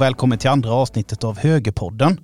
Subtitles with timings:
[0.00, 2.20] Och välkommen till andra avsnittet av Högerpodden.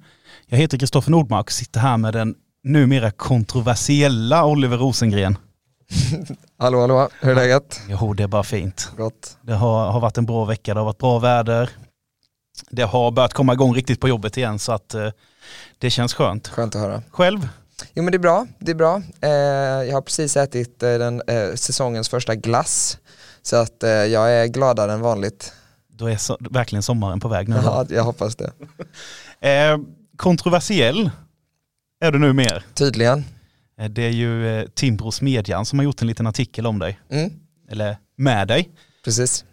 [0.47, 2.35] Jag heter Kristoffer Nordmark och sitter här med den
[2.65, 5.39] numera kontroversiella Oliver Rosengren.
[6.59, 7.81] hallå hallå, hur är läget?
[7.89, 8.91] Jo, det är bara fint.
[8.97, 9.37] Gott.
[9.43, 11.71] Det har, har varit en bra vecka, det har varit bra väder.
[12.71, 15.09] Det har börjat komma igång riktigt på jobbet igen så att eh,
[15.79, 16.49] det känns skönt.
[16.49, 17.03] Skönt att höra.
[17.11, 17.49] Själv?
[17.95, 19.03] Jo men det är bra, det är bra.
[19.21, 19.31] Eh,
[19.89, 22.99] jag har precis ätit eh, den, eh, säsongens första glass.
[23.43, 25.53] Så att eh, jag är gladare än vanligt.
[25.97, 27.57] Då är så, verkligen sommaren på väg nu.
[27.65, 28.53] Ja, jag hoppas det.
[29.41, 29.79] Eh,
[30.17, 31.11] kontroversiell
[32.01, 32.65] är du nu mer.
[32.75, 33.25] Tydligen.
[33.81, 37.01] Eh, Det är ju eh, Timbro Smedjan som har gjort en liten artikel om dig.
[37.11, 37.31] Mm,
[37.71, 38.69] Eller med dig.
[39.05, 39.45] precis.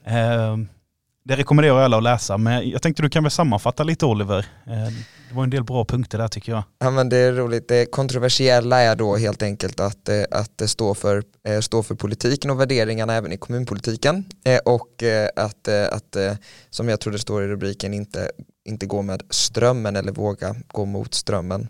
[1.26, 4.46] Det rekommenderar jag alla att läsa, men jag tänkte du kan väl sammanfatta lite Oliver.
[4.68, 4.94] Eh,
[5.30, 6.64] det var en del bra punkter där tycker jag.
[6.80, 10.68] Ja men det är roligt, det kontroversiella är då helt enkelt att, eh, att det
[10.68, 14.26] står för, eh, stå för politiken och värderingarna även i kommunpolitiken
[14.66, 15.04] och
[15.36, 16.18] att, att
[16.70, 18.32] som jag tror det står i rubriken inte,
[18.66, 21.68] inte gå med strömmen eller våga gå mot strömmen.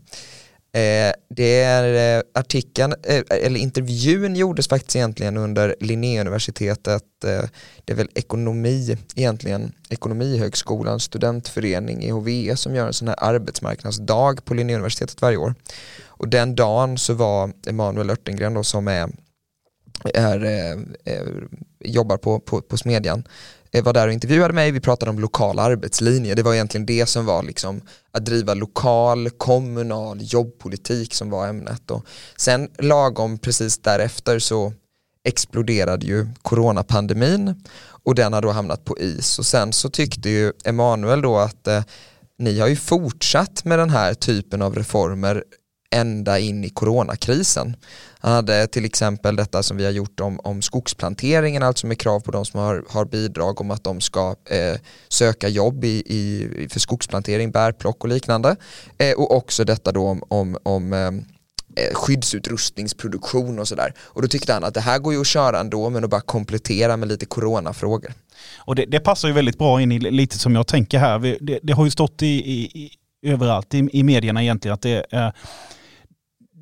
[0.75, 7.43] Eh, det är eh, artikeln, eh, eller intervjun gjordes faktiskt egentligen under Linnéuniversitetet, eh,
[7.85, 14.53] det är väl ekonomi egentligen, Ekonomihögskolans studentförening EHV, som gör en sån här arbetsmarknadsdag på
[14.53, 15.55] Linnéuniversitetet varje år.
[16.05, 19.09] Och den dagen så var Emanuel Örtengren då som är,
[20.13, 20.71] är, eh,
[21.13, 21.27] eh,
[21.79, 23.23] jobbar på, på, på Smedjan
[23.73, 27.05] Eh, var där och intervjuade mig, vi pratade om lokal arbetslinje, det var egentligen det
[27.05, 31.91] som var liksom att driva lokal, kommunal jobbpolitik som var ämnet.
[31.91, 32.05] Och
[32.37, 34.73] sen lagom precis därefter så
[35.23, 37.63] exploderade ju coronapandemin
[38.03, 39.39] och den har då hamnat på is.
[39.39, 41.83] Och sen så tyckte ju Emanuel då att eh,
[42.37, 45.43] ni har ju fortsatt med den här typen av reformer
[45.91, 47.75] ända in i coronakrisen.
[48.25, 52.19] Han hade till exempel detta som vi har gjort om, om skogsplanteringen, alltså med krav
[52.19, 54.79] på de som har, har bidrag om att de ska eh,
[55.09, 58.55] söka jobb i, i, för skogsplantering, bärplock och liknande.
[58.97, 61.07] Eh, och också detta då om, om, om eh,
[61.85, 63.93] eh, skyddsutrustningsproduktion och sådär.
[63.99, 66.21] Och då tyckte han att det här går ju att köra ändå men att bara
[66.21, 68.13] komplettera med lite coronafrågor.
[68.57, 71.19] Och det, det passar ju väldigt bra in i lite som jag tänker här.
[71.19, 72.91] Vi- Det, det har ju stått i, i, i,
[73.31, 75.33] överallt i, i medierna egentligen att det är,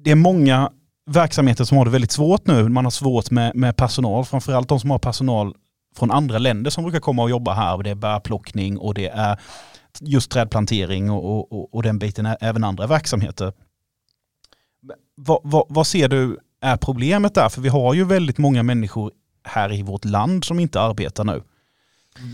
[0.04, 0.72] det är många
[1.12, 2.70] verksamheter som har det väldigt svårt nu.
[2.70, 5.54] Man har svårt med, med personal, framförallt de som har personal
[5.96, 7.84] från andra länder som brukar komma och jobba här.
[7.84, 9.40] Det är bärplockning och det är
[10.00, 13.54] just trädplantering och, och, och, och den biten, är även andra verksamheter.
[15.16, 17.50] Vad, vad, vad ser du är problemet där?
[17.50, 19.12] För vi har ju väldigt många människor
[19.44, 21.44] här i vårt land som inte arbetar nu.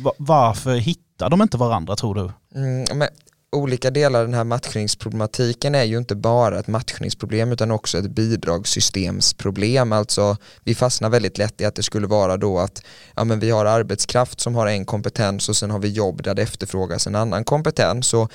[0.03, 2.31] Va- varför hittar de inte varandra tror du?
[2.59, 3.07] Mm, men
[3.52, 8.12] olika delar av den här matchningsproblematiken är ju inte bara ett matchningsproblem utan också ett
[8.12, 9.91] bidragssystemsproblem.
[9.91, 12.84] Alltså vi fastnar väldigt lätt i att det skulle vara då att
[13.16, 16.35] ja, men vi har arbetskraft som har en kompetens och sen har vi jobb där
[16.35, 18.30] det efterfrågas en annan kompetens Så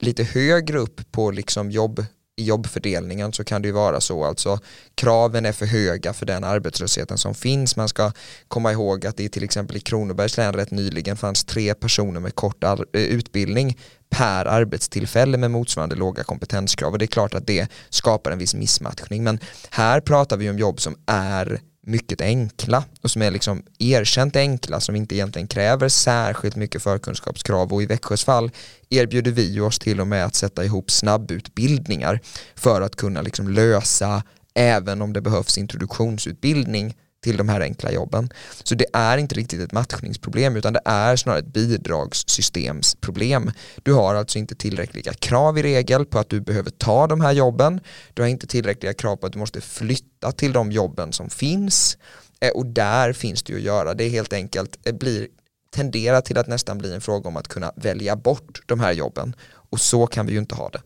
[0.00, 2.04] lite högre upp på liksom jobb
[2.38, 4.24] i jobbfördelningen så kan det ju vara så.
[4.24, 4.58] Alltså
[4.94, 7.76] kraven är för höga för den arbetslösheten som finns.
[7.76, 8.12] Man ska
[8.48, 12.34] komma ihåg att det till exempel i Kronobergs län rätt nyligen fanns tre personer med
[12.34, 13.78] kort eh, utbildning
[14.10, 16.92] per arbetstillfälle med motsvarande låga kompetenskrav.
[16.92, 19.24] Och det är klart att det skapar en viss missmatchning.
[19.24, 19.38] Men
[19.70, 24.80] här pratar vi om jobb som är mycket enkla och som är liksom erkänt enkla
[24.80, 27.72] som inte egentligen kräver särskilt mycket förkunskapskrav.
[27.72, 28.50] Och i Växjös fall
[28.90, 32.20] erbjuder vi oss till och med att sätta ihop snabbutbildningar
[32.54, 34.22] för att kunna liksom lösa
[34.54, 38.30] även om det behövs introduktionsutbildning till de här enkla jobben.
[38.64, 43.50] Så det är inte riktigt ett matchningsproblem utan det är snarare ett bidragssystemsproblem.
[43.82, 47.32] Du har alltså inte tillräckliga krav i regel på att du behöver ta de här
[47.32, 47.80] jobben.
[48.14, 51.98] Du har inte tillräckliga krav på att du måste flytta till de jobben som finns.
[52.40, 53.94] Eh, och där finns det ju att göra.
[53.94, 55.28] Det är helt enkelt eh, blir
[55.70, 59.34] tenderar till att nästan bli en fråga om att kunna välja bort de här jobben.
[59.70, 60.80] Och så kan vi ju inte ha det.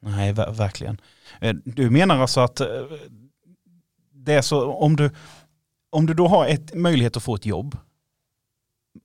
[0.00, 1.00] Nej, verkligen.
[1.40, 2.66] Eh, du menar alltså att eh,
[4.12, 5.10] det är så om du,
[5.92, 7.76] om du då har ett, möjlighet att få ett jobb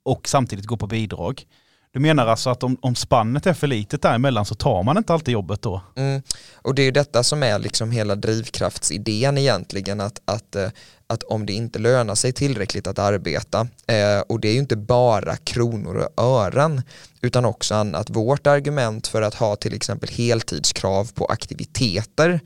[0.03, 1.45] och samtidigt gå på bidrag.
[1.91, 5.13] Du menar alltså att om, om spannet är för litet däremellan så tar man inte
[5.13, 5.81] alltid jobbet då?
[5.95, 6.21] Mm.
[6.55, 10.69] Och det är ju detta som är liksom hela drivkraftsidén egentligen att, att, eh,
[11.07, 14.75] att om det inte lönar sig tillräckligt att arbeta eh, och det är ju inte
[14.75, 16.81] bara kronor och ören
[17.21, 18.09] utan också annat.
[18.09, 22.39] Vårt argument för att ha till exempel heltidskrav på aktiviteter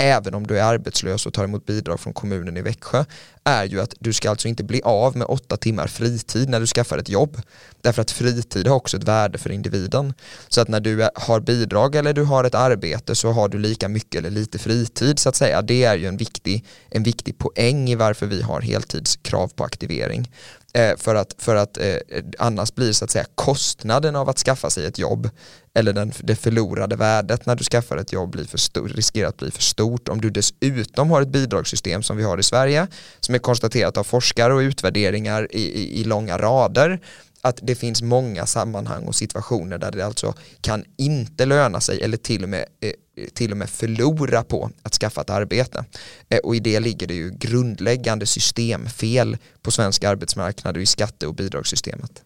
[0.00, 3.04] även om du är arbetslös och tar emot bidrag från kommunen i Växjö
[3.44, 6.66] är ju att du ska alltså inte bli av med åtta timmar fritid när du
[6.66, 7.42] skaffar ett jobb.
[7.80, 10.14] Därför att fritid har också ett värde för individen.
[10.48, 13.88] Så att när du har bidrag eller du har ett arbete så har du lika
[13.88, 15.62] mycket eller lite fritid så att säga.
[15.62, 20.30] Det är ju en viktig, en viktig poäng i varför vi har heltidskrav på aktivering.
[20.72, 21.96] Eh, för att, för att eh,
[22.38, 25.30] annars blir så att säga kostnaden av att skaffa sig ett jobb
[25.74, 29.36] eller den, det förlorade värdet när du skaffar ett jobb blir för stor, riskerar att
[29.36, 30.08] bli för stort.
[30.08, 32.86] Om du dessutom har ett bidragssystem som vi har i Sverige
[33.20, 37.00] som är konstaterat av forskare och utvärderingar i, i, i långa rader
[37.42, 42.16] att det finns många sammanhang och situationer där det alltså kan inte löna sig eller
[42.16, 42.92] till och med, eh,
[43.26, 45.84] till och med förlora på att skaffa ett arbete.
[46.28, 51.26] Eh, och i det ligger det ju grundläggande systemfel på svensk arbetsmarknad och i skatte
[51.26, 52.22] och bidragssystemet.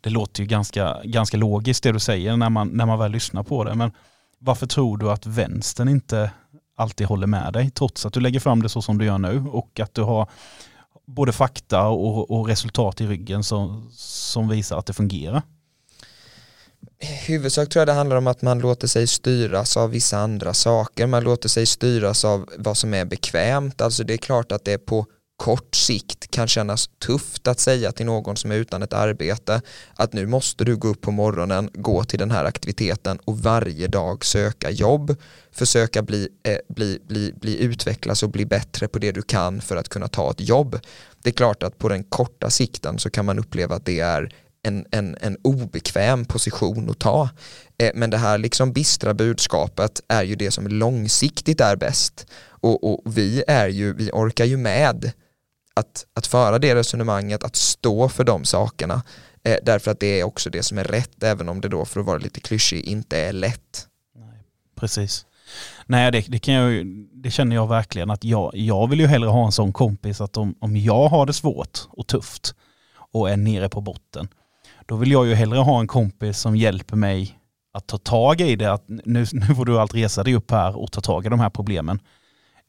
[0.00, 3.42] Det låter ju ganska, ganska logiskt det du säger när man, när man väl lyssnar
[3.42, 3.74] på det.
[3.74, 3.90] Men
[4.38, 6.30] varför tror du att vänstern inte
[6.76, 9.46] alltid håller med dig trots att du lägger fram det så som du gör nu
[9.48, 10.28] och att du har
[11.06, 15.42] både fakta och, och resultat i ryggen som, som visar att det fungerar?
[17.26, 21.06] Huvudsak tror jag det handlar om att man låter sig styras av vissa andra saker.
[21.06, 23.80] Man låter sig styras av vad som är bekvämt.
[23.80, 27.92] Alltså det är klart att det är på kort sikt kan kännas tufft att säga
[27.92, 29.62] till någon som är utan ett arbete
[29.94, 33.86] att nu måste du gå upp på morgonen, gå till den här aktiviteten och varje
[33.86, 35.16] dag söka jobb,
[35.52, 39.76] försöka bli, eh, bli, bli, bli utvecklas och bli bättre på det du kan för
[39.76, 40.80] att kunna ta ett jobb.
[41.22, 44.34] Det är klart att på den korta sikten så kan man uppleva att det är
[44.64, 47.28] en, en, en obekväm position att ta.
[47.78, 52.26] Eh, men det här liksom bistra budskapet är ju det som långsiktigt är bäst.
[52.46, 55.12] Och, och vi, är ju, vi orkar ju med
[55.74, 59.02] att, att föra det resonemanget, att stå för de sakerna.
[59.42, 62.00] Eh, därför att det är också det som är rätt, även om det då för
[62.00, 63.86] att vara lite klyschig inte är lätt.
[64.16, 64.42] Nej,
[64.76, 65.26] precis.
[65.86, 69.28] Nej, det, det, kan jag, det känner jag verkligen att jag, jag vill ju hellre
[69.28, 72.54] ha en sån kompis att om, om jag har det svårt och tufft
[73.12, 74.28] och är nere på botten,
[74.86, 77.38] då vill jag ju hellre ha en kompis som hjälper mig
[77.72, 80.76] att ta tag i det, att nu, nu får du allt resa dig upp här
[80.76, 82.00] och ta tag i de här problemen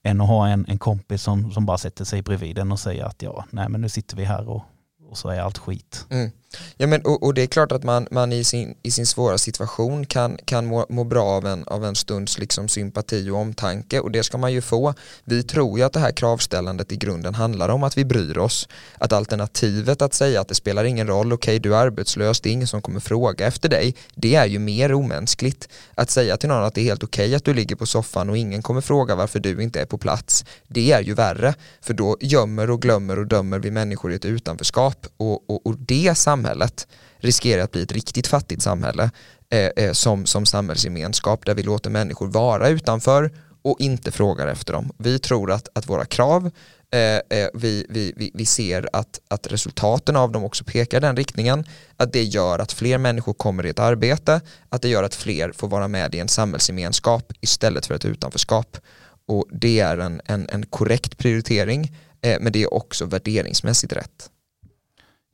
[0.03, 3.06] än att ha en, en kompis som, som bara sätter sig bredvid den och säger
[3.06, 4.63] att ja, nej men nu sitter vi här och,
[5.09, 6.06] och så är allt skit.
[6.09, 6.31] Mm.
[6.78, 9.38] Ja, men, och, och, det är klart att man, man i, sin, i sin svåra
[9.38, 14.00] situation kan, kan må, må bra av en, av en stunds liksom sympati och omtanke
[14.00, 14.94] och det ska man ju få.
[15.24, 18.68] Vi tror ju att det här kravställandet i grunden handlar om att vi bryr oss.
[18.98, 22.50] Att alternativet att säga att det spelar ingen roll, okej okay, du är arbetslös, det
[22.50, 25.69] är ingen som kommer fråga efter dig, det är ju mer omänskligt.
[25.96, 28.30] Att säga till någon att det är helt okej okay att du ligger på soffan
[28.30, 31.54] och ingen kommer fråga varför du inte är på plats, det är ju värre.
[31.81, 35.75] För då gömmer och glömmer och dömer vi människor i ett utanförskap och, och, och
[35.78, 36.88] det samhället samhället
[37.18, 39.12] riskerar att bli ett riktigt fattigt samhälle
[39.50, 43.31] eh, eh, som, som samhällsgemenskap där vi låter människor vara utanför
[43.63, 44.92] och inte frågar efter dem.
[44.97, 46.51] Vi tror att, att våra krav,
[46.94, 51.65] eh, eh vi, vi, vi ser att, att resultaten av dem också pekar den riktningen,
[51.97, 55.51] att det gör att fler människor kommer i ett arbete, att det gör att fler
[55.51, 58.77] får vara med i en samhällsgemenskap istället för ett utanförskap.
[59.27, 64.30] Och det är en, en, en korrekt prioritering, eh, men det är också värderingsmässigt rätt.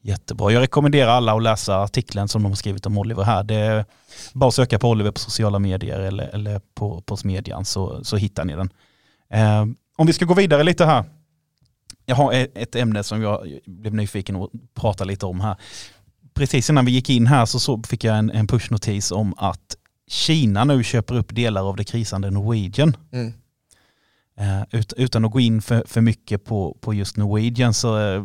[0.01, 0.51] Jättebra.
[0.51, 3.43] Jag rekommenderar alla att läsa artikeln som de har skrivit om Oliver här.
[3.43, 3.85] Det är
[4.33, 8.17] bara att söka på Oliver på sociala medier eller, eller på, på Smedjan så, så
[8.17, 8.69] hittar ni den.
[9.29, 9.65] Eh,
[9.97, 11.03] om vi ska gå vidare lite här.
[12.05, 15.55] Jag har ett ämne som jag blev nyfiken att prata lite om här.
[16.33, 19.75] Precis innan vi gick in här så, så fick jag en, en pushnotis om att
[20.07, 22.97] Kina nu köper upp delar av det krisande Norwegian.
[23.11, 23.33] Mm.
[24.37, 28.23] Eh, ut, utan att gå in för, för mycket på, på just Norwegian så eh,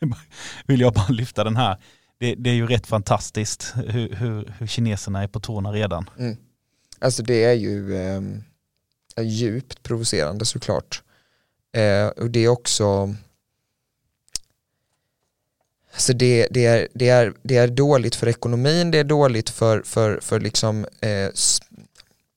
[0.66, 1.76] vill jag bara lyfta den här.
[2.18, 6.10] Det, det är ju rätt fantastiskt hur, hur, hur, kineserna är på tårna redan.
[6.18, 6.36] Mm.
[6.98, 8.20] Alltså det är ju eh,
[9.24, 11.02] djupt provocerande såklart.
[11.72, 13.14] Eh, och det är också
[15.92, 19.82] Alltså det, det, är, det, är, det är dåligt för ekonomin, det är dåligt för,
[19.82, 21.30] för, för liksom, eh,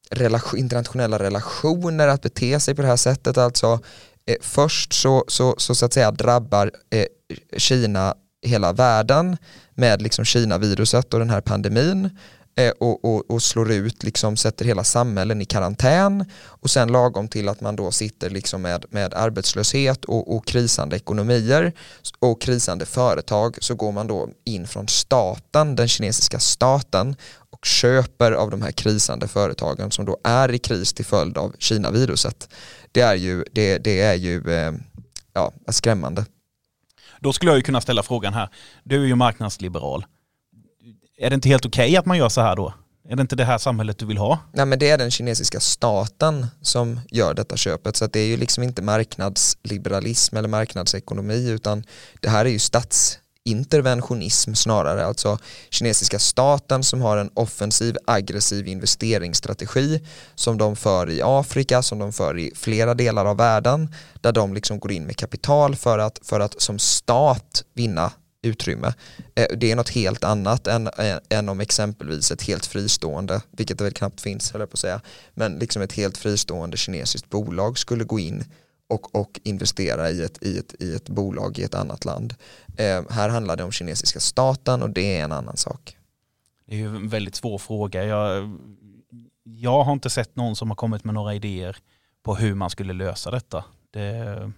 [0.10, 3.38] relation, internationella relationer att bete sig på det här sättet.
[3.38, 3.80] Alltså,
[4.32, 7.06] Eh, först så, så, så, så att säga drabbar eh,
[7.58, 9.38] Kina hela världen
[9.76, 12.10] med liksom Kina-viruset och den här pandemin
[12.58, 17.28] eh, och, och, och, slår ut, liksom sätter hela samhällen i karantän och sen lagom
[17.28, 21.74] till att man då sitter liksom med, med arbetslöshet och, och krisande ekonomier
[22.20, 27.16] och krisande företag så går man då in från staten, den kinesiska staten
[27.62, 31.56] och köper av de här krisande företagen som då är i kris till följd av
[31.60, 32.50] Kina-viruset.
[32.92, 34.74] Det är ju, det, det är ju eh,
[35.34, 36.26] ja, skrämmande.
[37.20, 38.50] Då skulle jag ju kunna ställa frågan här,
[38.84, 40.06] du är ju marknadsliberal.
[41.18, 42.74] Är det inte helt okej okay att man gör så här då?
[43.10, 44.40] Är det inte det här samhället du vill ha?
[44.54, 48.38] Nej men det är den kinesiska staten som gör detta köpet så det är ju
[48.38, 51.84] liksom inte marknadsliberalism eller marknadsekonomi utan
[52.20, 55.38] det här är ju stats interventionism snarare, alltså
[55.70, 60.02] kinesiska staten som har en offensiv aggressiv investeringsstrategi
[60.36, 64.54] som de för i Afrika, som de för i flera delar av världen där de
[64.54, 68.12] liksom går in med kapital för att, för att som stat vinna
[68.44, 68.94] utrymme.
[69.36, 73.78] Eh, det är något helt annat än, eh, än om exempelvis ett helt fristående, vilket
[73.78, 75.02] det väl knappt finns, höll jag på att säga,
[75.34, 78.44] men liksom ett helt fristående kinesiskt bolag skulle gå in
[78.92, 82.36] och, och investera i ett, i, ett, i ett bolag i ett annat land.
[82.78, 85.98] Eh, här handlar det om kinesiska staten och det är en annan sak.
[86.66, 88.06] Det är ju en väldigt svår fråga.
[88.06, 88.50] Jag,
[89.44, 91.78] jag har inte sett någon som har kommit med några idéer
[92.24, 93.66] på hur man skulle lösa detta.
[93.92, 94.52] Det,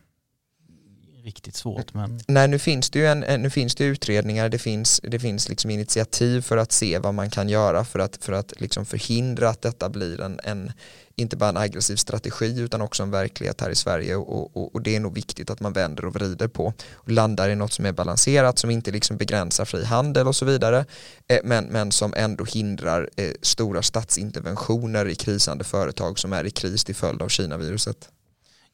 [1.23, 1.93] riktigt svårt.
[1.93, 2.19] Men...
[2.27, 5.71] Nej, nu finns det ju en, nu finns det utredningar, det finns, det finns liksom
[5.71, 9.61] initiativ för att se vad man kan göra för att, för att liksom förhindra att
[9.61, 10.71] detta blir en, en,
[11.15, 14.81] inte bara en aggressiv strategi utan också en verklighet här i Sverige och, och, och,
[14.81, 17.85] det är nog viktigt att man vänder och vrider på och landar i något som
[17.85, 20.85] är balanserat som inte liksom begränsar fri handel och så vidare
[21.27, 26.51] eh, men, men som ändå hindrar eh, stora statsinterventioner i krisande företag som är i
[26.51, 28.09] kris till följd av Kina-viruset.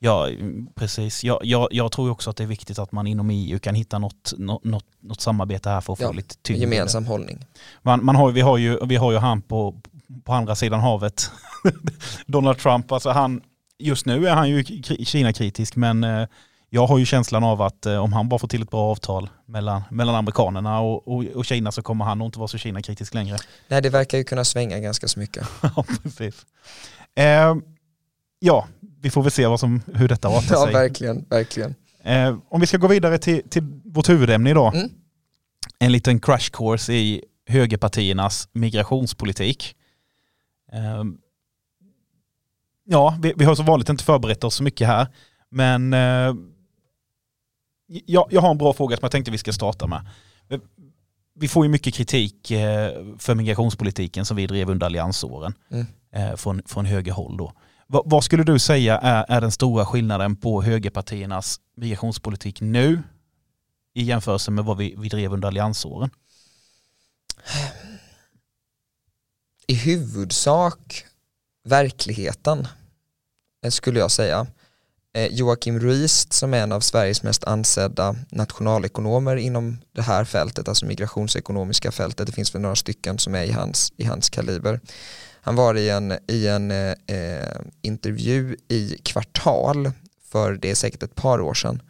[0.01, 0.27] Ja,
[0.75, 1.23] precis.
[1.23, 3.99] Jag, jag, jag, tror också att det är viktigt att man inom EU kan hitta
[3.99, 6.61] något, något, något samarbete här för att få ja, lite tyngre.
[6.61, 7.45] Gemensam hållning.
[7.81, 9.81] Man, man har, vi, har ju, vi har ju han på,
[10.23, 11.31] på andra sidan havet,
[12.25, 12.91] Donald Trump.
[12.91, 13.41] Alltså han,
[13.77, 14.63] just nu är han ju
[15.05, 16.27] Kina-kritisk men eh,
[16.69, 19.29] jag har ju känslan av att eh, om han bara får till ett bra avtal
[19.45, 23.13] mellan, mellan amerikanerna och, och, och Kina så kommer han nog inte vara så Kina-kritisk
[23.13, 23.37] längre.
[23.67, 25.47] Nej, det verkar ju kunna svänga ganska så mycket.
[25.61, 26.45] ja, precis.
[27.15, 27.55] Eh,
[28.39, 28.67] ja,
[29.01, 30.57] vi får väl se vad som, hur detta artar sig.
[30.57, 31.25] Ja, verkligen.
[31.29, 31.75] verkligen.
[32.03, 34.75] Eh, om vi ska gå vidare till, till vårt huvudämne idag.
[34.75, 34.89] Mm.
[35.79, 39.75] En liten crash course i högerpartiernas migrationspolitik.
[40.73, 41.03] Eh,
[42.85, 45.07] ja, vi, vi, har så vanligt inte förberett oss så mycket här.
[45.49, 46.33] Men eh,
[48.05, 50.07] jag, jag har en bra fråga som jag tänkte vi ska starta med.
[51.35, 55.53] Vi får ju mycket kritik eh, för migrationspolitiken som vi drev under alliansåren.
[55.71, 55.85] Mm.
[56.11, 57.53] Eh, från, från högerhåll då.
[57.91, 63.03] Vad, vad skulle du säga är, är den stora skillnaden på högerpartiernas migrationspolitik nu
[63.93, 66.09] i jämförelse med vad vi, vi drev under alliansåren?
[69.67, 71.05] I huvudsak
[71.63, 72.67] verkligheten
[73.69, 74.47] skulle jag säga.
[75.13, 80.67] Eh, Joakim Ruist som är en av Sveriges mest ansedda nationalekonomer inom det här fältet,
[80.67, 84.79] alltså migrationsekonomiska fältet, det finns väl några stycken som är i hans, i hans kaliber.
[85.41, 89.91] Han var i en, i en eh, eh intervju i Kvartal
[90.31, 91.81] för det är säkert ett par år sedan.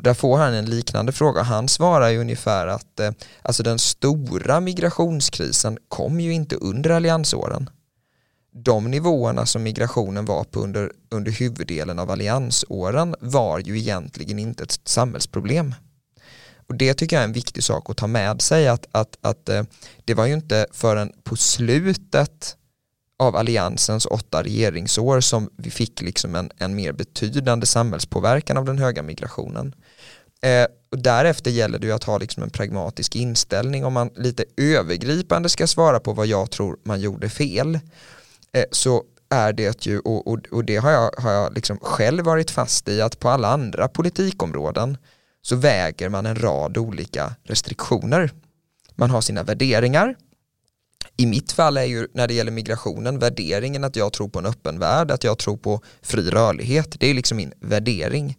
[0.00, 1.42] Och där får han en liknande fråga.
[1.42, 3.10] Han svarar ju ungefär att eh,
[3.42, 7.70] alltså den stora migrationskrisen kom ju inte under alliansåren.
[8.52, 14.62] De nivåerna som migrationen var på under, under huvuddelen av alliansåren var ju egentligen inte
[14.62, 15.74] ett samhällsproblem.
[16.66, 19.48] Och det tycker jag är en viktig sak att ta med sig att, att, att
[19.48, 19.62] eh,
[20.04, 22.56] det var ju inte förrän på slutet
[23.18, 28.78] av alliansens åtta regeringsår som vi fick liksom en, en mer betydande samhällspåverkan av den
[28.78, 29.74] höga migrationen.
[30.42, 34.44] Eh, och därefter gäller det ju att ha liksom en pragmatisk inställning om man lite
[34.56, 37.78] övergripande ska svara på vad jag tror man gjorde fel.
[38.52, 42.24] Eh, så är det ju, och, och, och, det har jag, har jag liksom själv
[42.24, 44.96] varit fast i, att på alla andra politikområden
[45.42, 48.30] så väger man en rad olika restriktioner.
[48.94, 50.16] Man har sina värderingar,
[51.16, 54.46] i mitt fall är ju när det gäller migrationen värderingen att jag tror på en
[54.46, 56.96] öppen värld, att jag tror på fri rörlighet.
[57.00, 58.36] Det är liksom min värdering.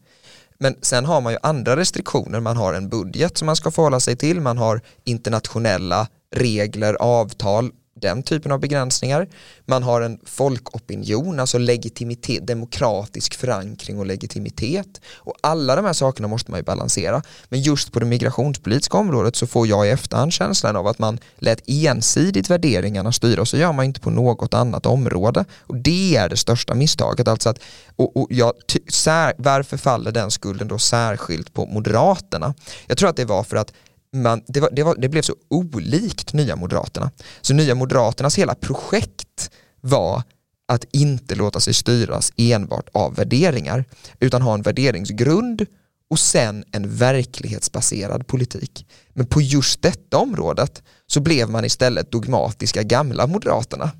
[0.59, 3.99] Men sen har man ju andra restriktioner, man har en budget som man ska förhålla
[3.99, 9.27] sig till, man har internationella regler, avtal den typen av begränsningar.
[9.65, 15.01] Man har en folkopinion, alltså legitimitet, demokratisk förankring och legitimitet.
[15.15, 17.21] Och alla de här sakerna måste man ju balansera.
[17.49, 21.19] Men just på det migrationspolitiska området så får jag i efterhand känslan av att man
[21.37, 25.45] lät ensidigt värderingarna styra och så gör man inte på något annat område.
[25.59, 27.27] Och det är det största misstaget.
[27.27, 27.59] Alltså att,
[27.95, 28.53] och, och jag,
[28.89, 32.53] sär, varför faller den skulden då särskilt på Moderaterna?
[32.87, 33.73] Jag tror att det var för att
[34.13, 37.11] man, det, var, det, var, det blev så olikt Nya Moderaterna.
[37.41, 39.51] Så Nya Moderaternas hela projekt
[39.81, 40.23] var
[40.67, 43.85] att inte låta sig styras enbart av värderingar
[44.19, 45.65] utan ha en värderingsgrund
[46.09, 48.85] och sen en verklighetsbaserad politik.
[49.13, 53.91] Men på just detta området så blev man istället dogmatiska gamla moderaterna.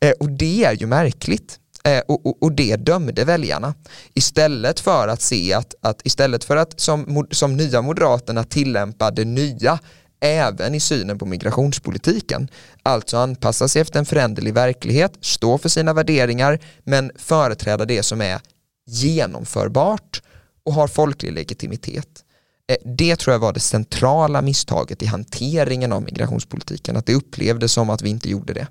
[0.00, 1.58] Eh, och det är ju märkligt.
[1.86, 3.74] Eh, och, och, och, det dömde väljarna.
[4.14, 9.24] Istället för att se att, att istället för att som, som nya moderaterna tillämpa det
[9.24, 9.78] nya
[10.20, 12.48] även i synen på migrationspolitiken.
[12.82, 18.20] Alltså anpassa sig efter en föränderlig verklighet, stå för sina värderingar men företräda det som
[18.20, 18.40] är
[18.86, 20.22] genomförbart
[20.64, 22.24] och har folklig legitimitet.
[22.68, 27.72] Eh, det tror jag var det centrala misstaget i hanteringen av migrationspolitiken, att det upplevdes
[27.72, 28.66] som att vi inte gjorde det.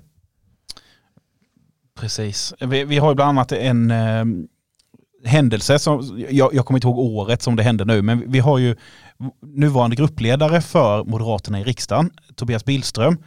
[1.96, 2.54] Precis.
[2.60, 4.24] Vi, vi har ju bland annat en eh,
[5.24, 8.58] händelse, som, jag, jag kommer inte ihåg året som det hände nu, men vi har
[8.58, 8.76] ju
[9.42, 13.18] nuvarande gruppledare för Moderaterna i riksdagen, Tobias Billström,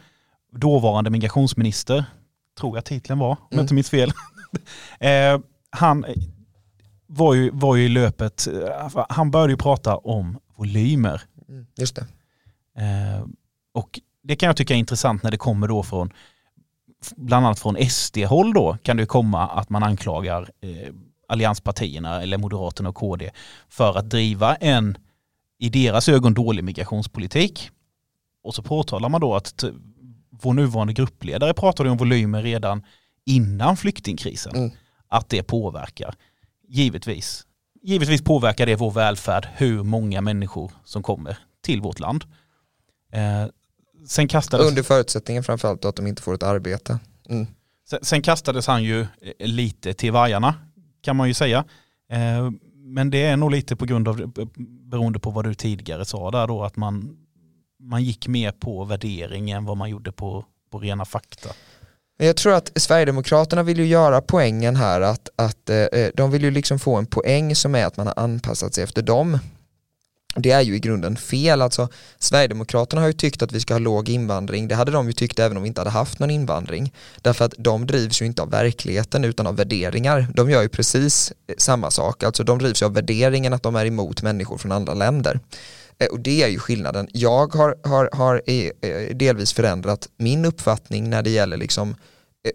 [0.52, 2.04] dåvarande migrationsminister,
[2.60, 3.62] tror jag titeln var, om jag Mm.
[3.64, 4.12] inte minns fel.
[5.00, 6.04] eh, han
[7.06, 11.22] var ju, var ju i löpet, eh, han började ju prata om volymer.
[11.48, 12.06] Mm, Just det.
[12.82, 13.24] Eh,
[13.74, 16.12] och det kan jag tycka är intressant när det kommer då från,
[17.16, 20.94] bland annat från SD-håll då, kan det komma att man anklagar eh,
[21.28, 23.30] allianspartierna eller Moderaterna och KD
[23.68, 24.98] för att driva en,
[25.58, 27.70] i deras ögon, dålig migrationspolitik.
[28.42, 29.64] Och så påtalar man då att
[30.30, 32.82] vår nuvarande gruppledare pratade om volymer redan
[33.26, 34.56] innan flyktingkrisen.
[34.56, 34.70] Mm.
[35.08, 36.14] Att det påverkar.
[36.68, 37.46] Givetvis.
[37.82, 42.24] Givetvis påverkar det vår välfärd, hur många människor som kommer till vårt land.
[43.12, 43.46] Eh,
[44.06, 46.98] sen, kastades, Under förutsättningen framförallt att de inte får ett arbete.
[47.28, 47.46] Mm.
[47.90, 49.06] sen, sen kastades han ju eh,
[49.38, 50.54] lite till vargarna,
[51.02, 51.64] kan man ju säga.
[52.12, 54.32] Eh, men det är nog lite på grund av,
[54.90, 57.16] beroende på vad du tidigare sa där då, att man,
[57.80, 61.48] man gick mer på värdering än vad man gjorde på, på rena fakta.
[62.18, 66.50] Jag tror att Sverigedemokraterna vill ju göra poängen här att, att eh, de vill ju
[66.50, 69.38] liksom få en poäng som är att man har anpassat sig efter dem.
[70.34, 73.78] Det är ju i grunden fel, alltså Sverigedemokraterna har ju tyckt att vi ska ha
[73.78, 76.92] låg invandring, det hade de ju tyckt även om vi inte hade haft någon invandring.
[77.22, 80.26] Därför att de drivs ju inte av verkligheten utan av värderingar.
[80.34, 83.76] De gör ju precis eh, samma sak, alltså de drivs ju av värderingen att de
[83.76, 85.40] är emot människor från andra länder.
[85.98, 87.08] Eh, och det är ju skillnaden.
[87.12, 91.94] Jag har, har, har eh, delvis förändrat min uppfattning när det gäller liksom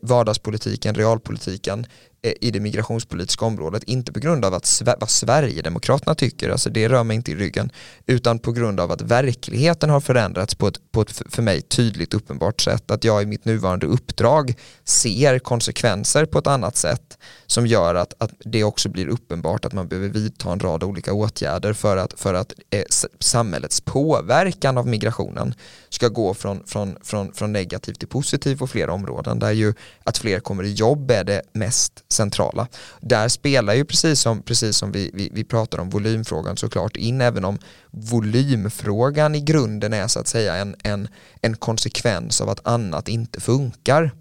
[0.01, 1.85] vardagspolitiken, realpolitiken
[2.25, 6.89] Eh, i det migrationspolitiska området, inte på grund av att vad Sverigedemokraterna tycker, alltså det
[6.89, 7.71] rör mig inte i ryggen,
[8.05, 12.13] utan på grund av att verkligheten har förändrats på ett, på ett för mig tydligt
[12.13, 17.67] uppenbart sätt, att jag i mitt nuvarande uppdrag ser konsekvenser på ett annat sätt som
[17.67, 21.73] gör att, att det också blir uppenbart att man behöver vidta en rad olika åtgärder
[21.73, 22.83] för att, för att eh,
[23.19, 25.53] samhällets påverkan av migrationen
[25.89, 29.39] ska gå från, från, från, från negativ till positiv på flera områden.
[29.39, 32.67] Där ju att fler kommer i jobb är det mest centrala.
[32.99, 37.21] Där spelar ju precis som, precis som vi, vi, vi pratar om volymfrågan såklart in
[37.21, 37.59] även om
[37.91, 41.07] volymfrågan i grunden är så att säga en, en,
[41.41, 44.11] en konsekvens av att annat inte funkar.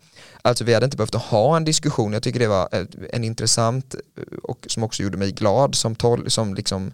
[0.43, 2.69] Alltså vi hade inte behövt ha en diskussion, jag tycker det var
[3.13, 6.93] en intressant eh, och som också gjorde mig glad som, tol, som liksom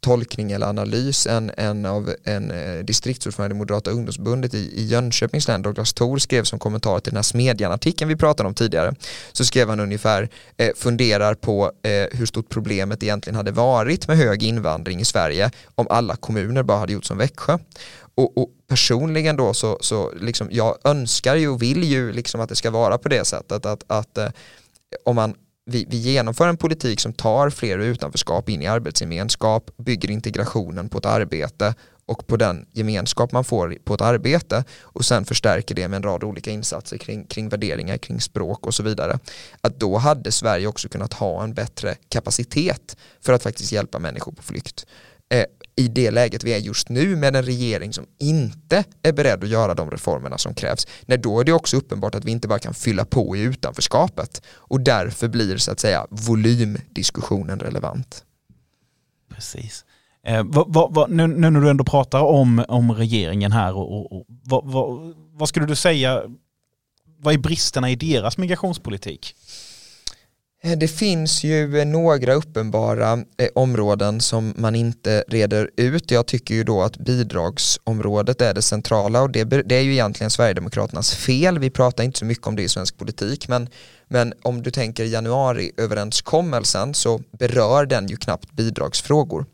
[0.00, 5.48] tolkning eller analys än en av en eh, distriktsordförande i Moderata ungdomsförbundet i, i Jönköpings
[5.48, 8.94] län, Douglas Thor skrev som kommentar till den här Smedjan-artikeln vi pratade om tidigare.
[9.32, 14.16] Så skrev han ungefär eh, funderar på eh, hur stort problemet egentligen hade varit med
[14.16, 17.58] hög invandring i Sverige om alla kommuner bara hade gjort som Växjö.
[18.14, 22.48] Och, och personligen då så, så liksom jag önskar ju och vill ju liksom att
[22.48, 24.28] det ska vara på det sättet att, att eh,
[25.04, 30.10] om man vi, vi genomför en politik som tar fler utanförskap in i arbetsgemenskap, bygger
[30.10, 31.74] integrationen på ett arbete
[32.06, 36.02] och på den gemenskap man får på ett arbete och sen förstärker det med en
[36.02, 39.18] rad olika insatser kring, kring värderingar, kring språk och så vidare.
[39.60, 44.32] Att då hade Sverige också kunnat ha en bättre kapacitet för att faktiskt hjälpa människor
[44.32, 44.86] på flykt.
[45.28, 45.44] Eh,
[45.76, 49.50] i det läget vi är just nu med en regering som inte är beredd att
[49.50, 52.58] göra de reformerna som krävs, nej då är det också uppenbart att vi inte bara
[52.58, 58.24] kan fylla på i utanförskapet och därför blir så att säga volymdiskussionen relevant.
[59.34, 59.84] Precis.
[60.26, 63.92] Eh, vad, vad, vad, nu, nu när du ändå pratar om, om regeringen här, och,
[63.92, 66.22] och, och, vad, vad, vad skulle du säga,
[67.18, 69.36] vad är bristerna i deras migrationspolitik?
[70.62, 76.10] Eh, det finns ju eh, några uppenbara eh, områden som man inte reder ut.
[76.10, 80.30] Jag tycker ju då att bidragsområdet är det centrala och det, det är ju egentligen
[80.30, 81.58] Sverigedemokraternas fel.
[81.58, 83.68] Vi pratar inte så mycket om det i svensk politik men,
[84.08, 89.46] men om du tänker januariöverenskommelsen så berör den ju knappt bidragsfrågor.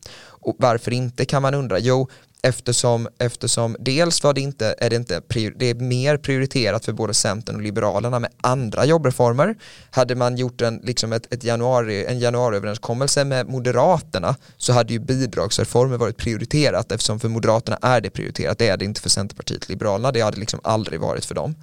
[0.47, 1.79] Och varför inte kan man undra?
[1.79, 2.09] Jo,
[2.43, 5.21] eftersom, eftersom dels var det inte, är det, inte
[5.57, 9.57] det är mer prioriterat för både Centern och Liberalerna med andra jobbreformer.
[9.91, 14.99] Hade man gjort en, liksom ett, ett januari, en januariöverenskommelse med Moderaterna så hade ju
[14.99, 19.65] bidragsreformer varit prioriterat eftersom för Moderaterna är det prioriterat, det är det inte för Centerpartiet
[19.65, 21.55] och Liberalerna, det hade liksom aldrig varit för dem.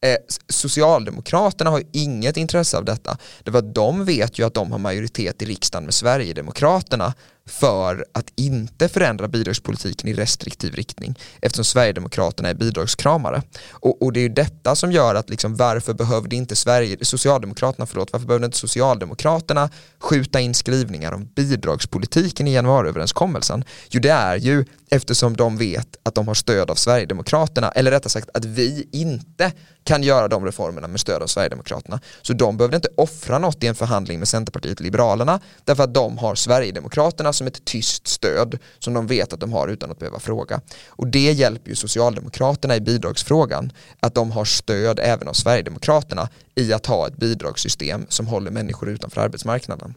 [0.00, 0.16] Eh,
[0.48, 3.18] Socialdemokraterna har ju inget intresse av detta.
[3.42, 7.14] Det var de vet ju att de har majoritet i riksdagen med Sverigedemokraterna
[7.46, 13.42] för att inte förändra bidragspolitiken i restriktiv riktning eftersom Sverigedemokraterna är bidragskramare.
[13.70, 17.86] Och, och det är ju detta som gör att liksom, varför behövde inte Sverige, Socialdemokraterna,
[17.86, 23.64] förlåt, varför behövde inte Socialdemokraterna skjuta in skrivningar om bidragspolitiken i januariöverenskommelsen?
[23.88, 28.10] Jo det är ju eftersom de vet att de har stöd av Sverigedemokraterna, eller rättare
[28.10, 29.52] sagt att vi inte
[29.84, 32.00] kan göra de reformerna med stöd av Sverigedemokraterna.
[32.22, 35.94] Så de behövde inte offra något i en förhandling med Centerpartiet och Liberalerna därför att
[35.94, 39.98] de har Sverigedemokraterna som ett tyst stöd som de vet att de har utan att
[39.98, 40.60] behöva fråga.
[40.88, 46.72] Och det hjälper ju Socialdemokraterna i bidragsfrågan, att de har stöd även av Sverigedemokraterna i
[46.72, 49.94] att ha ett bidragssystem som håller människor utanför arbetsmarknaden.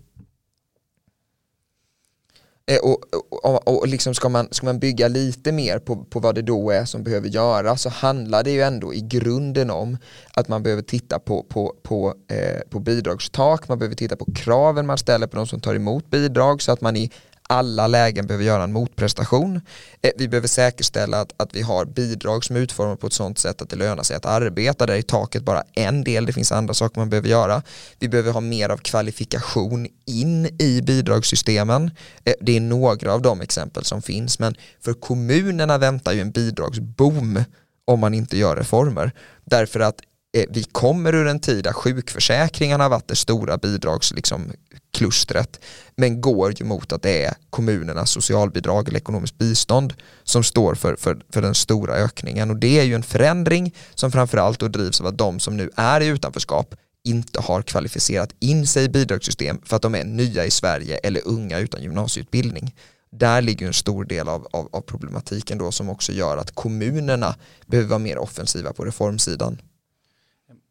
[2.70, 3.06] Eh, och,
[3.44, 6.72] och, och, liksom ska, man, ska man bygga lite mer på, på vad det då
[6.72, 9.98] är som behöver göras så handlar det ju ändå i grunden om
[10.34, 14.86] att man behöver titta på, på, på, eh, på bidragstak, man behöver titta på kraven
[14.86, 17.12] man ställer på de som tar emot bidrag så att man i
[17.50, 19.62] alla lägen behöver göra en motprestation.
[20.02, 23.40] Eh, vi behöver säkerställa att, att vi har bidrag som är utformade på ett sådant
[23.40, 24.86] sätt att det lönar sig att arbeta.
[24.86, 27.62] Där är taket bara en del, det finns andra saker man behöver göra.
[28.00, 31.92] Vi behöver ha mer av kvalifikation in i bidragssystemen.
[32.24, 36.32] Eh, det är några av de exempel som finns, men för kommunerna väntar ju en
[36.32, 37.44] bidragsboom
[37.86, 39.12] om man inte gör reformer.
[39.46, 39.96] Därför att
[40.38, 45.62] Eh, vi kommer ur en tid där sjukförsäkringarna har varit det stora bidragsklustret liksom,
[45.96, 50.96] men går ju mot att det är kommunernas socialbidrag eller ekonomiskt bistånd som står för,
[50.96, 55.02] för, för den stora ökningen och det är ju en förändring som framförallt då drivs
[55.02, 59.62] av att de som nu är i utanförskap inte har kvalificerat in sig i bidragssystem
[59.66, 62.76] för att de är nya i Sverige eller unga utan gymnasieutbildning.
[63.12, 67.36] Där ligger en stor del av, av, av problematiken då som också gör att kommunerna
[67.68, 69.62] behöver vara mer offensiva på reformsidan.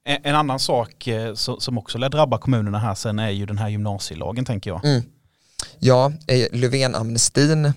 [0.08, 3.68] En annan sak eh, som också lär drabba kommunerna här sen är ju den här
[3.68, 4.84] gymnasielagen tänker jag.
[4.84, 5.02] Mm.
[5.78, 7.72] Ja, eh, Löfven-amnestin eh,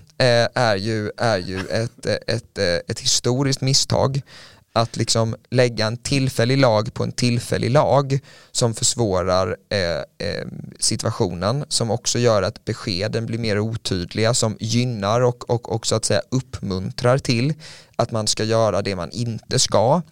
[0.54, 4.22] är ju, är ju ett, ett, ett historiskt misstag
[4.72, 8.18] att liksom lägga en tillfällig lag på en tillfällig lag
[8.52, 10.46] som försvårar eh, eh,
[10.78, 15.94] situationen, som också gör att beskeden blir mer otydliga, som gynnar och, och, och så
[15.94, 17.54] att säga uppmuntrar till
[17.96, 20.02] att man ska göra det man inte ska.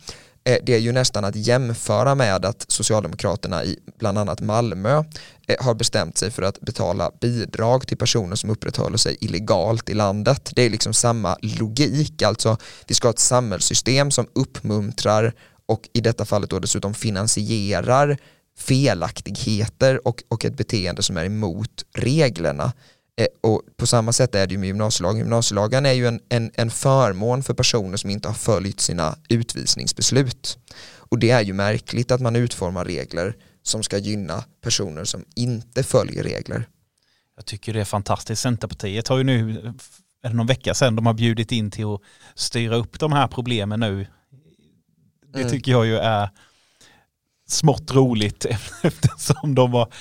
[0.50, 5.04] Eh, det är ju nästan att jämföra med att Socialdemokraterna i bland annat Malmö
[5.46, 9.94] eh, har bestämt sig för att betala bidrag till personer som upprätthåller sig illegalt i
[9.94, 10.50] landet.
[10.54, 15.32] Det är liksom samma logik, alltså vi ska ha ett samhällssystem som uppmuntrar
[15.66, 18.18] och i detta fallet då dessutom finansierar
[18.58, 22.72] felaktigheter och, och ett beteende som är emot reglerna.
[23.16, 25.18] Eh, och på samma sätt är det ju med gymnasielagen.
[25.18, 30.58] Gymnasielagen är ju en, en, en förmån för personer som inte har följt sina utvisningsbeslut.
[30.96, 35.82] Och det är ju märkligt att man utformar regler som ska gynna personer som inte
[35.82, 36.68] följer regler.
[37.36, 38.42] Jag tycker det är fantastiskt.
[38.42, 39.50] Centerpartiet har ju nu,
[40.22, 42.00] är det någon vecka sedan, de har bjudit in till att
[42.34, 44.06] styra upp de här problemen nu.
[45.32, 45.50] Det mm.
[45.50, 46.30] tycker jag ju är
[47.48, 48.44] smått roligt
[48.82, 49.92] eftersom de var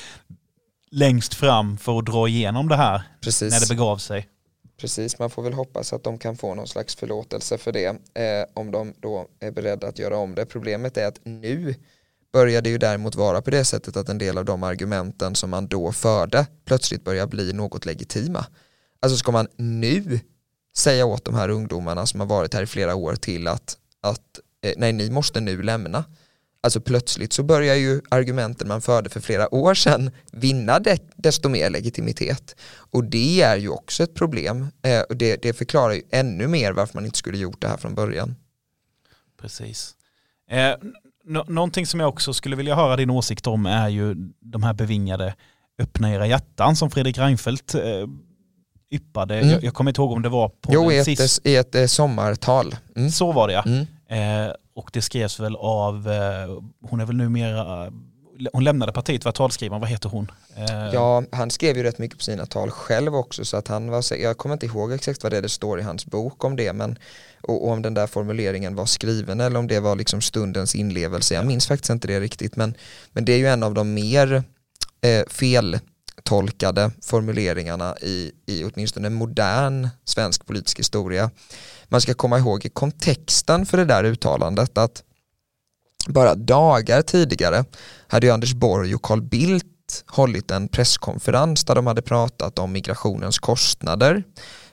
[0.91, 3.53] längst fram för att dra igenom det här Precis.
[3.53, 4.29] när det begav sig.
[4.77, 8.45] Precis, man får väl hoppas att de kan få någon slags förlåtelse för det eh,
[8.53, 10.45] om de då är beredda att göra om det.
[10.45, 11.75] Problemet är att nu
[12.33, 15.49] börjar det ju däremot vara på det sättet att en del av de argumenten som
[15.49, 18.45] man då förde plötsligt börjar bli något legitima.
[18.99, 20.19] Alltså ska man nu
[20.77, 24.39] säga åt de här ungdomarna som har varit här i flera år till att, att
[24.63, 26.05] eh, nej ni måste nu lämna
[26.63, 31.49] alltså plötsligt så börjar ju argumenten man förde för flera år sedan vinna de, desto
[31.49, 32.55] mer legitimitet.
[32.91, 34.67] Och det är ju också ett problem.
[34.81, 37.77] Eh, och det, det förklarar ju ännu mer varför man inte skulle gjort det här
[37.77, 38.35] från början.
[39.41, 39.95] Precis.
[40.49, 40.75] Eh,
[41.47, 45.35] någonting som jag också skulle vilja höra din åsikt om är ju de här bevingade
[45.79, 47.81] öppna era hjärtan som Fredrik Reinfeldt eh,
[48.91, 49.35] yppade.
[49.35, 49.49] Mm.
[49.49, 51.45] Jag, jag, kommer inte ihåg om det var på jo, i ett, sist...
[51.45, 52.75] i ett eh, sommartal.
[52.95, 53.11] Mm.
[53.11, 53.63] Så var det ja.
[53.65, 53.87] Mm.
[54.47, 57.91] Eh, och det skrevs väl av, eh, hon är väl numera, eh,
[58.53, 60.31] hon lämnade partiet, var talskrivaren, vad heter hon?
[60.55, 63.89] Eh, ja, han skrev ju rätt mycket på sina tal själv också så att han
[63.89, 66.55] var, jag kommer inte ihåg exakt vad det, är det står i hans bok om
[66.55, 66.99] det men
[67.41, 71.33] och, och om den där formuleringen var skriven eller om det var liksom stundens inlevelse,
[71.33, 72.73] jag minns faktiskt inte det riktigt men,
[73.11, 74.43] men det är ju en av de mer
[75.01, 75.25] eh,
[76.23, 81.31] tolkade formuleringarna i, i åtminstone modern svensk politisk historia.
[81.87, 85.03] Man ska komma ihåg i kontexten för det där uttalandet att
[86.07, 87.65] bara dagar tidigare
[88.07, 92.71] hade ju Anders Borg och Carl Bildt hållit en presskonferens där de hade pratat om
[92.71, 94.23] migrationens kostnader,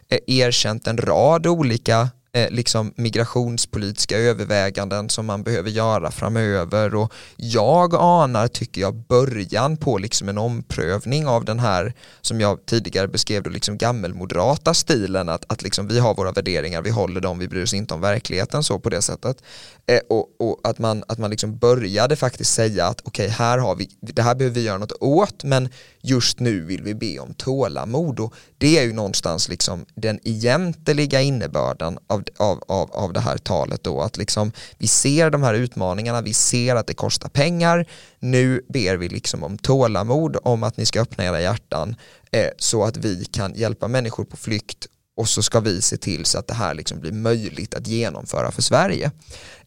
[0.08, 6.94] eh, erkänt en rad olika eh, liksom migrationspolitiska överväganden som man behöver göra framöver.
[6.94, 12.66] Och jag anar, tycker jag, början på liksom en omprövning av den här som jag
[12.66, 15.28] tidigare beskrev då liksom gammelmoderata stilen.
[15.28, 18.00] Att, att liksom vi har våra värderingar, vi håller dem, vi bryr oss inte om
[18.00, 19.42] verkligheten så på det sättet.
[19.86, 23.58] Eh, och, och, att man, att man liksom började faktiskt säga att okej, okay, här
[23.58, 25.68] har vi, det här behöver vi göra något åt men
[26.00, 28.20] just nu vill vi be om tålamod.
[28.20, 33.38] Och det är ju någonstans liksom den egentliga innebörden av av, av, av det här
[33.38, 37.86] talet då att liksom vi ser de här utmaningarna, vi ser att det kostar pengar,
[38.18, 41.96] nu ber vi liksom om tålamod, om att ni ska öppna era hjärtan
[42.30, 44.86] eh, så att vi kan hjälpa människor på flykt
[45.16, 48.50] och så ska vi se till så att det här liksom blir möjligt att genomföra
[48.50, 49.10] för Sverige.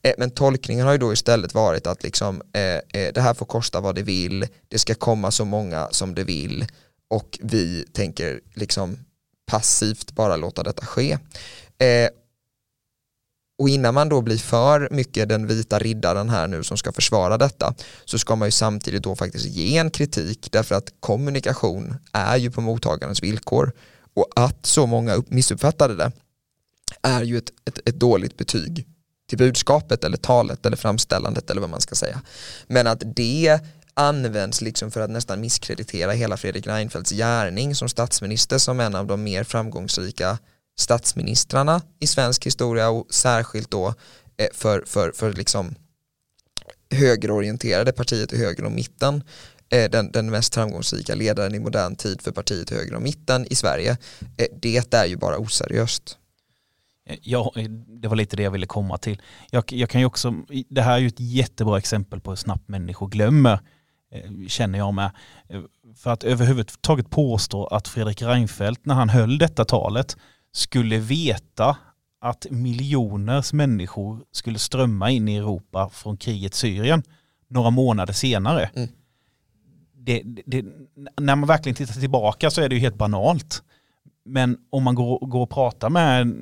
[0.01, 3.45] Eh, men tolkningen har ju då istället varit att liksom, eh, eh, det här får
[3.45, 6.65] kosta vad det vill, det ska komma så många som det vill
[7.09, 8.97] och vi tänker liksom
[9.45, 11.17] passivt bara låta detta ske.
[11.77, 12.09] Eh,
[13.59, 17.37] och innan man då blir för mycket den vita riddaren här nu som ska försvara
[17.37, 17.73] detta
[18.05, 22.51] så ska man ju samtidigt då faktiskt ge en kritik därför att kommunikation är ju
[22.51, 23.71] på mottagarens villkor
[24.13, 26.11] och att så många missuppfattade det
[27.01, 28.87] är ju ett, ett, ett dåligt betyg
[29.29, 32.21] till budskapet eller talet eller framställandet eller vad man ska säga.
[32.67, 33.59] Men att det
[33.93, 39.07] används liksom för att nästan misskreditera hela Fredrik Reinfeldts gärning som statsminister som en av
[39.07, 40.37] de mer framgångsrika
[40.79, 43.87] statsministrarna i svensk historia och särskilt då
[44.37, 45.75] eh, för, för, för liksom
[46.91, 49.23] högerorienterade partiet höger och mitten
[49.69, 53.55] eh, den, den mest framgångsrika ledaren i modern tid för partiet höger och mitten i
[53.55, 53.97] Sverige
[54.37, 56.17] eh, det är ju bara oseriöst.
[57.21, 57.53] Ja,
[58.01, 59.21] det var lite det jag ville komma till.
[59.51, 60.33] Jag, jag, kan ju också,
[60.69, 63.59] det här är ju ett jättebra exempel på hur snabbt människor glömmer,
[64.47, 65.11] känner jag med.
[65.95, 70.17] För att överhuvudtaget påstå att Fredrik Reinfeldt när han höll detta talet
[70.51, 71.77] skulle veta
[72.21, 77.03] att miljoners människor skulle strömma in i Europa från kriget Syrien
[77.47, 78.69] några månader senare.
[78.75, 78.89] Mm.
[79.93, 80.65] Det, det,
[81.17, 83.63] när man verkligen tittar tillbaka så är det ju helt banalt.
[84.25, 86.33] Men om man går, går och pratar med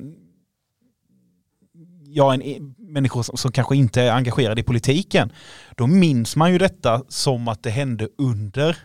[2.04, 5.32] ja, en, människor som, som, kanske inte är engagerade i politiken,
[5.76, 8.76] då minns man ju detta som att det hände under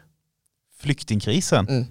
[0.77, 1.67] flyktingkrisen.
[1.67, 1.85] Mm.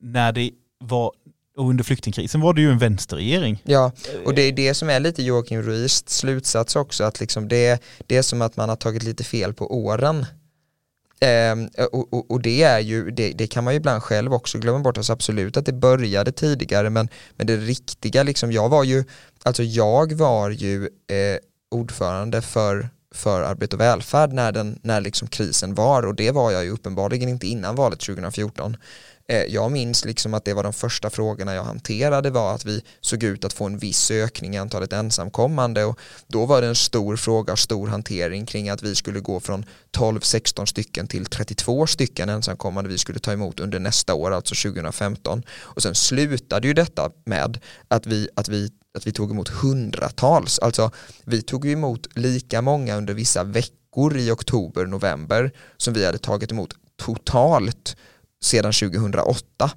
[0.00, 1.12] När det var
[1.56, 3.62] och under flyktingkrisen var det ju en vänsterregering.
[3.64, 3.92] Ja,
[4.24, 8.16] och det är det som är lite Joakim Ruist slutsats också, att liksom det, det
[8.16, 10.26] är som att man har tagit lite fel på åren.
[11.20, 14.58] Ehm, och, och, och, det är ju, det, det, kan man ju ibland själv också
[14.58, 18.84] glömma bort, alltså absolut att det började tidigare men, men det riktiga liksom, jag var
[18.84, 19.04] ju,
[19.42, 21.38] alltså jag var ju eh,
[21.70, 26.50] ordförande för för arbete och välfärd när, den, när liksom krisen var och det var
[26.50, 28.76] jag ju uppenbarligen inte innan valet 2014.
[29.32, 32.82] Eh, jag minns liksom att det var de första frågorna jag hanterade var att vi
[33.00, 36.74] såg ut att få en viss ökning i antalet ensamkommande och då var det en
[36.74, 39.64] stor fråga och stor hantering kring att vi skulle gå från
[39.96, 45.42] 12-16 stycken till 32 stycken ensamkommande vi skulle ta emot under nästa år, alltså 2015.
[45.50, 50.58] Och sen slutade ju detta med att vi, att vi att vi tog emot hundratals,
[50.58, 50.90] alltså
[51.24, 56.52] vi tog emot lika många under vissa veckor i oktober, november som vi hade tagit
[56.52, 57.96] emot totalt
[58.42, 59.70] sedan 2008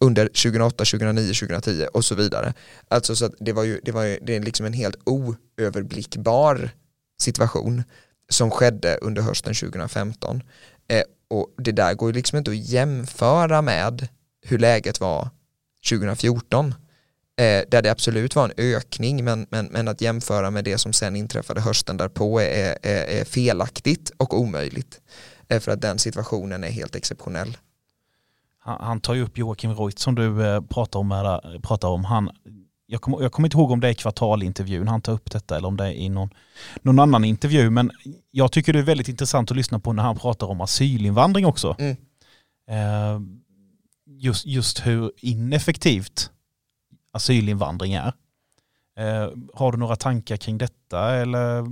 [0.00, 2.54] under 2008, 2009, 2010 och så vidare.
[2.88, 6.70] Alltså så att det var ju, det var ju, det är liksom en helt oöverblickbar
[7.22, 7.82] situation
[8.28, 10.42] som skedde under hösten 2015.
[10.88, 14.08] Eh, och det där går ju liksom inte att jämföra med
[14.42, 15.28] hur läget var
[15.90, 16.66] 2014
[17.36, 20.92] eh, där det absolut var en ökning men, men, men att jämföra med det som
[20.92, 25.00] sen inträffade hösten därpå är, är, är felaktigt och omöjligt
[25.58, 27.56] för att den situationen är helt exceptionell.
[28.58, 31.10] Han, han tar ju upp Joakim Reut som du eh, pratar om.
[31.10, 32.04] Här, pratar om.
[32.04, 32.30] Han,
[32.86, 35.68] jag, kommer, jag kommer inte ihåg om det är kvartalintervjun han tar upp detta eller
[35.68, 36.30] om det är i någon,
[36.82, 37.70] någon annan intervju.
[37.70, 37.90] Men
[38.30, 41.76] jag tycker det är väldigt intressant att lyssna på när han pratar om asylinvandring också.
[41.78, 41.96] Mm.
[42.68, 43.20] Eh,
[44.06, 46.30] just, just hur ineffektivt
[47.12, 48.12] asylinvandring är.
[48.96, 51.64] Eh, har du några tankar kring detta eller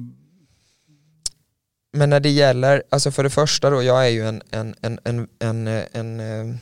[1.92, 4.98] men när det gäller, alltså för det första då, jag är ju en, en, en,
[5.04, 6.58] en, en, en, eh, en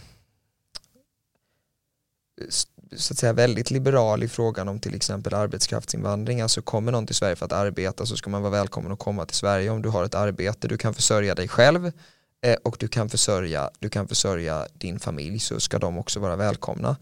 [2.97, 6.41] så att säga väldigt liberal i frågan om till exempel arbetskraftsinvandring.
[6.41, 9.27] Alltså kommer någon till Sverige för att arbeta så ska man vara välkommen att komma
[9.27, 11.93] till Sverige om du har ett arbete, du kan försörja dig själv
[12.43, 16.37] eh, och du kan, försörja, du kan försörja din familj så ska de också vara
[16.37, 16.97] välkomna.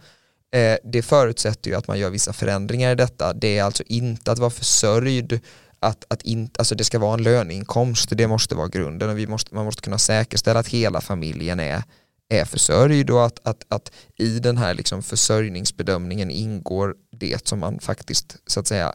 [0.55, 3.33] Eh, det förutsätter ju att man gör vissa förändringar i detta.
[3.33, 5.41] Det är alltså inte att vara försörjd
[5.85, 9.27] att, att in, alltså det ska vara en löneinkomst, det måste vara grunden och vi
[9.27, 11.83] måste, man måste kunna säkerställa att hela familjen är,
[12.29, 17.79] är försörjd och att, att, att i den här liksom försörjningsbedömningen ingår det som man
[17.79, 18.95] faktiskt, så att säga,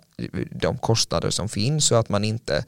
[0.51, 2.65] de kostnader som finns och att man inte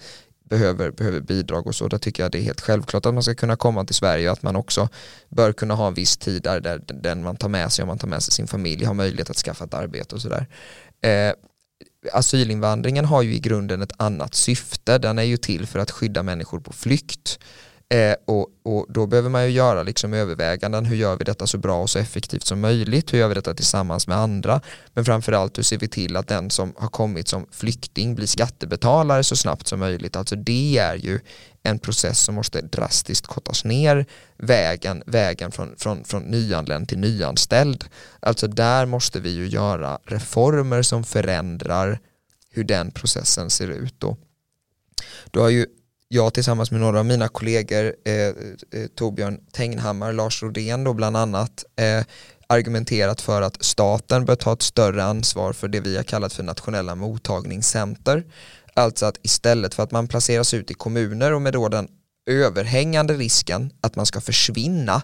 [0.51, 1.87] behöver, behöver bidrag och så.
[1.87, 4.33] Där tycker jag det är helt självklart att man ska kunna komma till Sverige och
[4.33, 4.89] att man också
[5.29, 7.97] bör kunna ha en viss tid där, där den man tar med sig, om man
[7.97, 10.47] tar med sig sin familj, har möjlighet att skaffa ett arbete och sådär.
[11.01, 11.33] Eh,
[12.13, 14.97] asylinvandringen har ju i grunden ett annat syfte.
[14.97, 17.39] Den är ju till för att skydda människor på flykt.
[17.91, 21.57] Eh, och, och, då behöver man ju göra liksom överväganden, hur gör vi detta så
[21.57, 24.61] bra och så effektivt som möjligt, hur gör vi detta tillsammans med andra,
[24.93, 29.23] men framförallt hur ser vi till att den som har kommit som flykting blir skattebetalare
[29.23, 31.19] så snabbt som möjligt, alltså det är ju
[31.63, 34.05] en process som måste drastiskt kortas ner,
[34.37, 37.85] vägen, vägen från, från, från nyanländ till nyanställd,
[38.19, 41.99] alltså där måste vi ju göra reformer som förändrar
[42.49, 44.17] hur den processen ser ut då.
[45.31, 45.65] Då har ju
[46.07, 48.33] jag tillsammans med några av mina kollegor, eh, eh
[48.95, 52.05] Torbjörn Tegnhammar, Lars Rodén då bland annat, eh,
[52.47, 56.43] argumenterat för att staten bör ta ett större ansvar för det vi har kallat för
[56.43, 58.23] nationella mottagningscenter.
[58.73, 61.87] Alltså att istället för att man placeras ut i kommuner och med då den
[62.29, 65.01] överhängande risken att man ska försvinna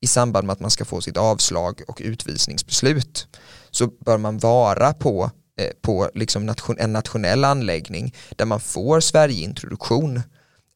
[0.00, 3.26] i samband med att man ska få sitt avslag och utvisningsbeslut
[3.70, 9.00] så bör man vara på, eh, på liksom nation, en nationell anläggning där man får
[9.00, 10.22] Sverigeintroduktion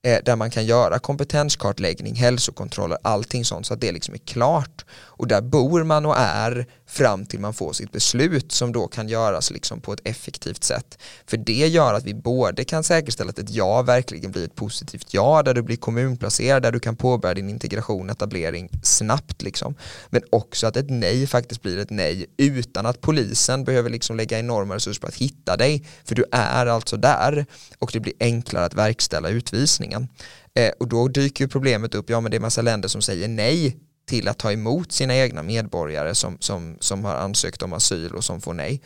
[0.06, 4.84] eh, där man kan göra kompetenskartläggning, hälsokontroller, allting sånt så att det liksom är klart.
[5.16, 9.08] Och där bor man och är fram till man får sitt beslut som då kan
[9.08, 10.98] göras liksom på ett effektivt sätt.
[11.26, 15.14] För det gör att vi både kan säkerställa att ett ja verkligen blir ett positivt
[15.14, 19.74] ja där du blir kommunplacerad, där du kan påbörja din integration, etablering snabbt liksom.
[20.10, 24.38] Men också att ett nej faktiskt blir ett nej utan att polisen behöver liksom lägga
[24.38, 25.86] enorma resurser på att hitta dig.
[26.04, 27.46] För du är alltså där
[27.78, 30.08] och det blir enklare att verkställa utvisningen.
[30.54, 33.28] Eh, och då dyker ju problemet upp, ja men det är massa länder som säger
[33.28, 38.14] nej till att ta emot sina egna medborgare som, som, som har ansökt om asyl
[38.14, 38.80] och som får nej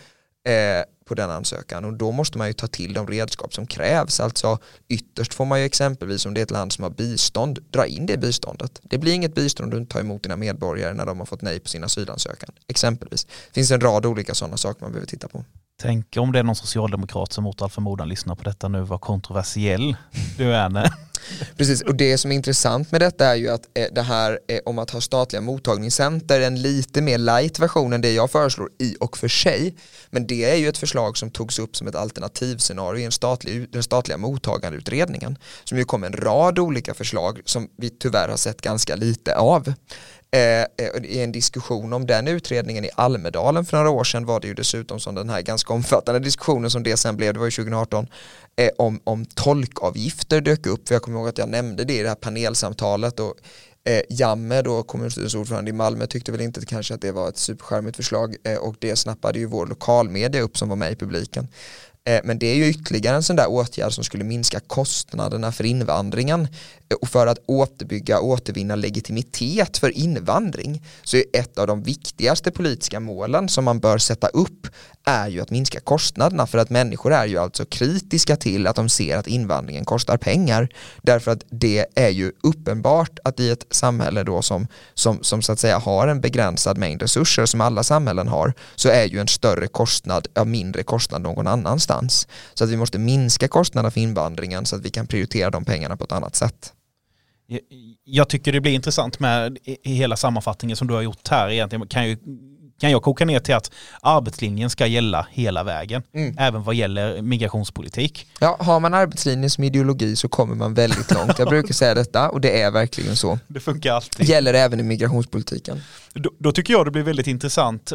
[0.48, 1.84] eh, på den ansökan.
[1.84, 4.20] Och då måste man ju ta till de redskap som krävs.
[4.20, 7.86] Alltså ytterst får man ju exempelvis om det är ett land som har bistånd dra
[7.86, 8.80] in det biståndet.
[8.82, 11.42] Det blir inget bistånd om du inte tar emot dina medborgare när de har fått
[11.42, 13.24] nej på sin asylansökan exempelvis.
[13.24, 15.44] Det finns en rad olika sådana saker man behöver titta på.
[15.82, 19.00] Tänk om det är någon socialdemokrat som mot all förmodan lyssnar på detta nu, vad
[19.00, 19.96] kontroversiell
[20.36, 20.92] du är.
[21.56, 24.60] Precis, och det som är intressant med detta är ju att eh, det här eh,
[24.64, 28.96] om att ha statliga mottagningscenter, en lite mer light version än det jag föreslår i
[29.00, 29.74] och för sig.
[30.10, 33.72] Men det är ju ett förslag som togs upp som ett alternativscenario i en statlig,
[33.72, 35.38] den statliga mottagandeutredningen.
[35.64, 39.72] Som ju kom en rad olika förslag som vi tyvärr har sett ganska lite av.
[40.30, 44.40] Eh, eh, I en diskussion om den utredningen i Almedalen för några år sedan var
[44.40, 47.46] det ju dessutom som den här ganska omfattande diskussionen som det sen blev, det var
[47.46, 48.06] ju 2018,
[48.56, 50.88] eh, om, om tolkavgifter dök upp.
[50.88, 53.34] För jag kommer ihåg att jag nämnde det i det här panelsamtalet och
[53.84, 57.38] Eh, Jamme då, kommunstyrelsens ordförande i Malmö, tyckte väl inte kanske att det var ett
[57.38, 61.48] superskärmigt förslag eh, och det snappade ju vår lokalmedia upp som var med i publiken.
[62.24, 66.48] Men det är ju ytterligare en sån där åtgärd som skulle minska kostnaderna för invandringen
[66.94, 72.50] och för att återbygga och återvinna legitimitet för invandring så är ett av de viktigaste
[72.50, 74.66] politiska målen som man bör sätta upp
[75.04, 78.88] är ju att minska kostnaderna för att människor är ju alltså kritiska till att de
[78.88, 80.68] ser att invandringen kostar pengar
[81.02, 85.52] därför att det är ju uppenbart att i ett samhälle då som, som, som så
[85.52, 89.28] att säga har en begränsad mängd resurser som alla samhällen har så är ju en
[89.28, 92.28] större kostnad, ja mindre kostnad någon annanstans.
[92.54, 95.96] Så att vi måste minska kostnaderna för invandringen så att vi kan prioritera de pengarna
[95.96, 96.72] på ett annat sätt.
[98.04, 102.08] Jag tycker det blir intressant med hela sammanfattningen som du har gjort här egentligen kan
[102.08, 102.16] ju
[102.80, 103.70] kan jag koka ner till att
[104.02, 106.36] arbetslinjen ska gälla hela vägen, mm.
[106.38, 108.26] även vad gäller migrationspolitik.
[108.40, 111.38] Ja, har man arbetslinjen som ideologi så kommer man väldigt långt.
[111.38, 113.38] Jag brukar säga detta och det är verkligen så.
[113.46, 114.28] Det funkar alltid.
[114.28, 115.80] Gäller även i migrationspolitiken.
[116.12, 117.92] Då, då tycker jag det blir väldigt intressant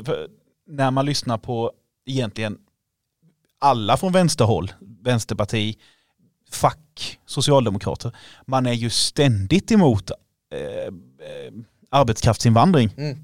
[0.67, 1.71] när man lyssnar på
[2.05, 2.57] egentligen
[3.61, 4.71] alla från vänsterhåll,
[5.03, 5.77] vänsterparti,
[6.55, 8.15] fack, socialdemokrater.
[8.47, 11.53] Man är ju ständigt emot eh, eh,
[11.91, 12.89] arbetskraftsinvandring.
[12.97, 13.17] Mm.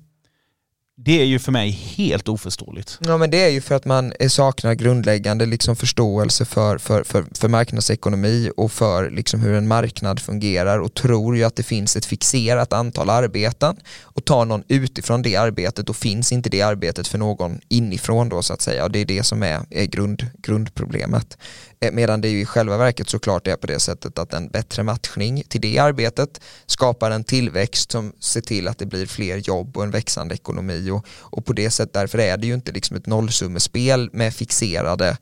[1.02, 3.00] Det är ju för mig helt oförståeligt.
[3.02, 7.26] Ja men det är ju för att man saknar grundläggande liksom förståelse för, för, för,
[7.34, 11.96] för marknadsekonomi och för liksom hur en marknad fungerar och tror ju att det finns
[11.96, 17.08] ett fixerat antal arbeten och tar någon utifrån det arbetet då finns inte det arbetet
[17.08, 20.26] för någon inifrån då så att säga och det är det som är, är grund,
[20.38, 21.38] grundproblemet.
[21.82, 24.84] Eh, medan det ju i själva verket såklart är på det sättet att en bättre
[24.84, 29.78] matchning till det arbetet skapar en tillväxt som ser till att det blir fler jobb
[29.78, 30.90] och en växande ekonomi.
[30.92, 35.18] Och, och på det sättet därför är det ju inte liksom ett nollsummespel med fixerade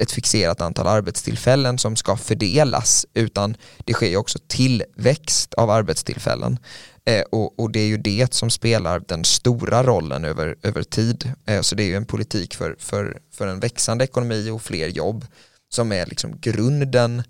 [0.00, 6.58] ett fixerat antal arbetstillfällen som ska fördelas utan det sker ju också tillväxt av arbetstillfällen.
[7.04, 11.32] Eh, och, och, det är ju det som spelar den stora rollen över, över tid.
[11.46, 14.88] Eh, så det är ju en politik för, för, för en växande ekonomi och fler
[14.88, 15.26] jobb
[15.76, 17.22] som är liksom grunden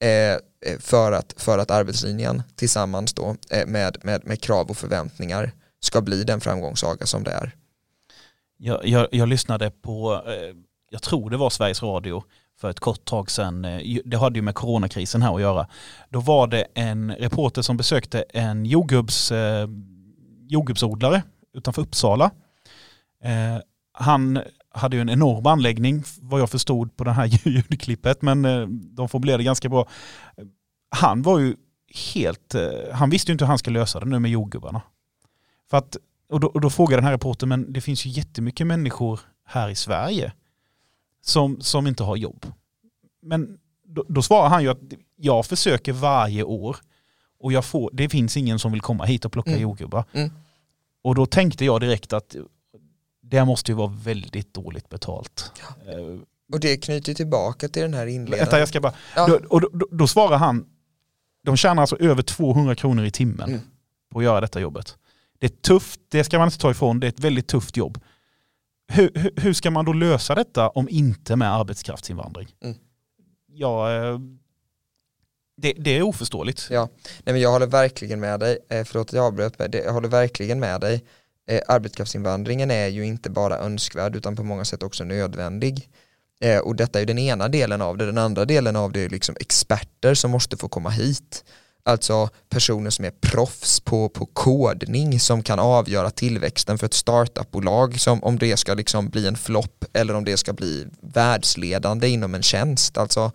[0.00, 4.76] eh, eh, för, att, för att arbetslinjen tillsammans då eh, med, med, med krav och
[4.76, 7.54] förväntningar ska bli den framgångssaga som det är.
[8.56, 10.56] Jag, jag, jag lyssnade på, eh,
[10.90, 12.24] jag tror det var Sveriges Radio
[12.60, 15.66] för ett kort tag sedan, eh, det hade ju med coronakrisen här att göra.
[16.08, 19.68] Då var det en reporter som besökte en jordgubbs, eh,
[20.48, 21.22] jordgubbsodlare
[21.54, 22.30] utanför Uppsala.
[23.22, 24.40] Eh, han
[24.74, 29.08] hade ju en enorm anläggning vad jag förstod på det här ljudklippet men eh, de
[29.08, 29.88] formulerade ganska bra.
[30.90, 31.56] Han var ju
[32.14, 32.62] helt, eh,
[32.92, 34.82] han visste ju inte hur han ska lösa det nu med jordgubbarna.
[35.70, 35.96] För att,
[36.28, 39.68] och, då, och då frågade den här reportern, men det finns ju jättemycket människor här
[39.68, 40.32] i Sverige
[41.22, 42.46] som, som inte har jobb.
[43.22, 44.80] Men då, då svarar han ju att
[45.16, 46.76] jag försöker varje år
[47.40, 49.62] och jag får, det finns ingen som vill komma hit och plocka mm.
[49.62, 50.04] jordgubbar.
[50.12, 50.30] Mm.
[51.02, 52.36] Och då tänkte jag direkt att
[53.30, 55.52] det måste ju vara väldigt dåligt betalt.
[55.60, 55.94] Ja.
[56.52, 58.58] Och det knyter tillbaka till den här inledningen.
[58.58, 59.26] Jag ska bara, ja.
[59.26, 60.66] då, och då, då, då, svarar han,
[61.44, 63.60] de tjänar alltså över 200 kronor i timmen mm.
[64.12, 64.96] på att göra detta jobbet.
[65.38, 68.00] Det är tufft, det ska man inte ta ifrån, det är ett väldigt tufft jobb.
[68.92, 72.48] Hur, hur, hur ska man då lösa detta om inte med arbetskraftsinvandring?
[72.62, 72.76] Mm.
[73.46, 74.18] Ja, eh,
[75.56, 76.68] det, det, är oförståeligt.
[76.70, 76.88] Ja,
[77.24, 80.08] Nej, men jag håller verkligen med dig, eh, förlåt att jag avbröt, men jag håller
[80.08, 81.04] verkligen med dig.
[81.46, 85.88] Eh, arbetskraftsinvandringen är ju inte bara önskvärd utan på många sätt också nödvändig.
[86.40, 89.08] Eh, och detta är den ena delen av det, den andra delen av det är
[89.08, 91.44] liksom experter som måste få komma hit.
[91.86, 98.00] Alltså personer som är proffs på, på kodning som kan avgöra tillväxten för ett startupbolag
[98.00, 102.34] som om det ska liksom bli en flopp eller om det ska bli världsledande inom
[102.34, 102.98] en tjänst.
[102.98, 103.32] Alltså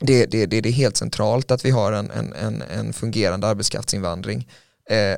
[0.00, 3.46] det, det, det, det är helt centralt att vi har en, en, en, en fungerande
[3.46, 4.48] arbetskraftsinvandring.
[4.90, 5.16] Eh,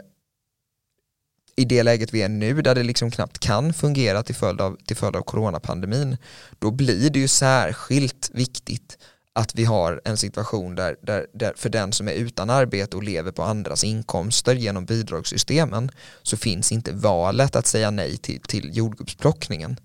[1.56, 4.76] i det läget vi är nu där det liksom knappt kan fungera till följd av,
[4.86, 6.16] till följd av coronapandemin
[6.58, 8.98] då blir det ju särskilt viktigt
[9.34, 13.02] att vi har en situation där, där, där, för den som är utan arbete och
[13.02, 15.90] lever på andras inkomster genom bidragssystemen
[16.22, 19.76] så finns inte valet att säga nej till, till jordgubbsplockningen.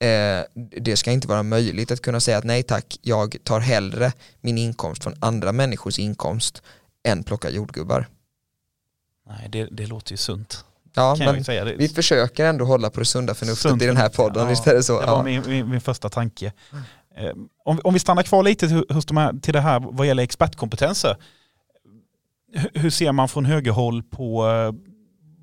[0.00, 0.44] Eh,
[0.82, 4.58] det ska inte vara möjligt att kunna säga att nej tack, jag tar hellre min
[4.58, 6.62] inkomst från andra människors inkomst
[7.08, 8.08] än plocka jordgubbar.
[9.26, 10.64] Nej, det, det låter ju sunt.
[10.96, 11.44] Ja, men
[11.78, 14.66] vi försöker ändå hålla på det sunda förnuftet sunt, i den här podden, ja, visst
[14.66, 15.00] är det så?
[15.00, 15.22] Det var ja.
[15.22, 16.52] min, min, min första tanke.
[17.16, 17.32] Eh,
[17.64, 21.16] om, om vi stannar kvar lite hos de här, till det här vad gäller expertkompetenser.
[22.74, 24.72] Hur ser man från högerhåll på, eh,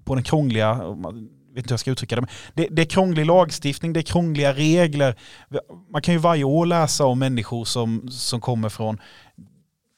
[0.06, 3.26] på den krångliga, jag vet inte hur jag ska uttrycka det, det, det är krånglig
[3.26, 5.16] lagstiftning, det är krångliga regler.
[5.92, 9.02] Man kan ju varje år läsa om människor som, som kommer från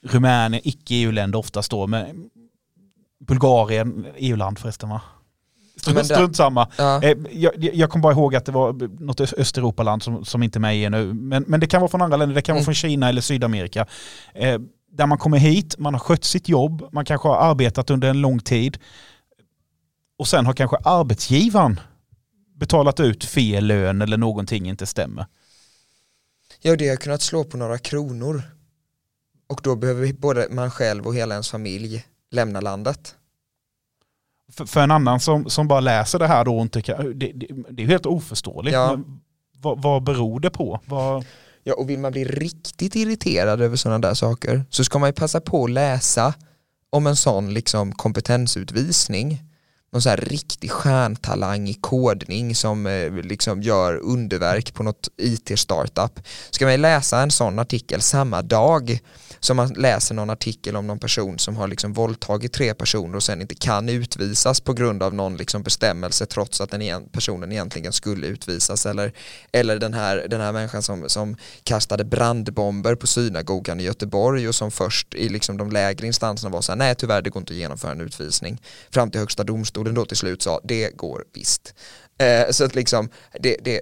[0.05, 2.29] Rumänien, icke-EU-länder oftast då, men
[3.27, 5.01] Bulgarien, EU-land förresten va?
[5.91, 6.67] Strunt, strunt samma.
[6.77, 7.03] Ja.
[7.03, 10.61] Eh, jag, jag kommer bara ihåg att det var något Östeuropaland som, som inte är
[10.61, 11.13] med i nu.
[11.13, 12.65] Men, men det kan vara från andra länder, det kan vara mm.
[12.65, 13.85] från Kina eller Sydamerika.
[14.33, 14.59] Eh,
[14.91, 18.21] där man kommer hit, man har skött sitt jobb, man kanske har arbetat under en
[18.21, 18.77] lång tid.
[20.17, 21.79] Och sen har kanske arbetsgivaren
[22.55, 25.25] betalat ut fel lön eller någonting inte stämmer.
[26.61, 28.41] Ja, det har kunnat slå på några kronor.
[29.47, 33.15] Och då behöver både man själv och hela ens familj lämna landet
[34.51, 37.83] för, för, en annan som, som bara läser det här då inte det, det, det
[37.83, 38.73] är helt oförståeligt.
[38.73, 38.99] Ja.
[39.61, 40.79] Vad, vad beror det på?
[40.85, 41.25] Vad...
[41.63, 45.13] Ja, och vill man bli riktigt irriterad över sådana där saker så ska man ju
[45.13, 46.33] passa på att läsa
[46.89, 49.39] om en sån liksom kompetensutvisning
[49.95, 56.19] någon så här riktig stjärntalang i kodning som eh, liksom gör underverk på något IT-startup.
[56.49, 58.99] Ska man läsa en sån artikel samma dag
[59.45, 63.23] som man läser någon artikel om någon person som har liksom våldtagit tre personer och
[63.23, 67.51] sen inte kan utvisas på grund av någon liksom bestämmelse trots att den igen, personen
[67.51, 69.11] egentligen skulle utvisas eller,
[69.51, 74.55] eller den, här, den här människan som, som kastade brandbomber på synagogan i Göteborg och
[74.55, 77.53] som först i liksom de lägre instanserna var så här, nej tyvärr det går inte
[77.53, 81.73] att genomföra en utvisning fram till högsta domstolen då till slut sa det går visst.
[82.19, 83.09] Eh, så att liksom,
[83.39, 83.81] det, det,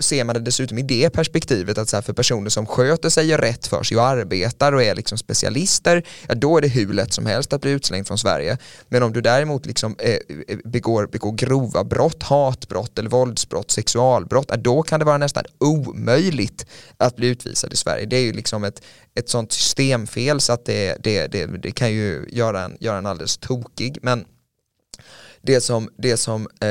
[0.00, 3.26] ser man det dessutom i det perspektivet att så här, för personer som sköter sig,
[3.26, 6.92] gör rätt för sig och arbetar och är liksom specialister, ja, då är det hur
[6.92, 8.58] lätt som helst att bli utslängd från Sverige.
[8.88, 10.14] Men om du däremot liksom, eh,
[10.48, 15.44] eh, begår, begår grova brott, hatbrott eller våldsbrott, sexualbrott, ja, då kan det vara nästan
[15.58, 18.06] omöjligt att bli utvisad i Sverige.
[18.06, 18.82] Det är ju liksom ett,
[19.14, 23.06] ett sånt systemfel så att det, det, det, det kan ju göra en, göra en
[23.06, 23.98] alldeles tokig.
[24.02, 24.24] Men
[25.42, 26.68] det som, det som eh,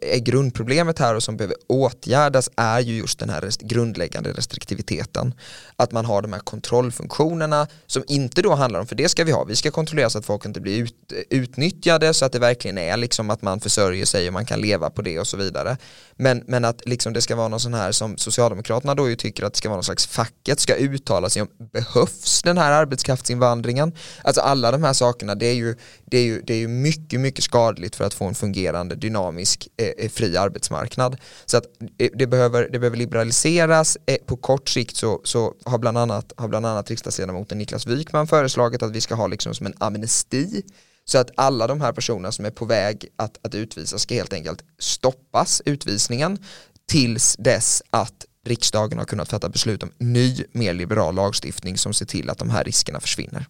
[0.00, 5.34] är grundproblemet här och som behöver åtgärdas är ju just den här rest grundläggande restriktiviteten.
[5.76, 9.32] Att man har de här kontrollfunktionerna som inte då handlar om, för det ska vi
[9.32, 12.78] ha, vi ska kontrollera så att folk inte blir ut, utnyttjade så att det verkligen
[12.78, 15.76] är liksom att man försörjer sig och man kan leva på det och så vidare.
[16.16, 19.44] Men, men att liksom det ska vara någon sån här som Socialdemokraterna då ju tycker
[19.44, 23.92] att det ska vara någon slags facket ska uttala sig om behövs den här arbetskraftsinvandringen?
[24.24, 27.20] Alltså alla de här sakerna det är ju, det är ju, det är ju mycket,
[27.20, 31.16] mycket mycket skadligt för att få en fungerande, dynamisk, eh, eh, fri arbetsmarknad.
[31.44, 31.64] Så att
[31.98, 33.98] eh, det, behöver, det behöver liberaliseras.
[34.06, 38.26] Eh, på kort sikt så, så har, bland annat, har bland annat riksdagsledamoten Niklas Wykman
[38.26, 40.62] föreslagit att vi ska ha liksom som en amnesti
[41.04, 44.32] så att alla de här personerna som är på väg att, att utvisas ska helt
[44.32, 46.38] enkelt stoppas utvisningen
[46.88, 52.06] tills dess att riksdagen har kunnat fatta beslut om ny, mer liberal lagstiftning som ser
[52.06, 53.46] till att de här riskerna försvinner.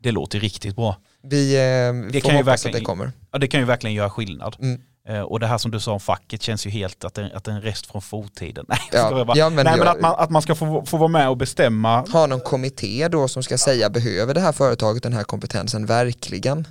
[0.00, 0.96] Det låter riktigt bra.
[1.22, 3.12] Vi eh, det får kan hoppas att det kommer.
[3.32, 4.56] Ja, det kan ju verkligen göra skillnad.
[4.60, 4.80] Mm.
[5.08, 7.48] Eh, och det här som du sa om facket känns ju helt att det, att
[7.48, 8.64] en rest från forntiden.
[8.68, 11.08] Nej, ja, bara, ja, men, nej, men att, man, att man ska få, få vara
[11.08, 12.00] med och bestämma.
[12.00, 16.66] Ha någon kommitté då som ska säga behöver det här företaget den här kompetensen verkligen?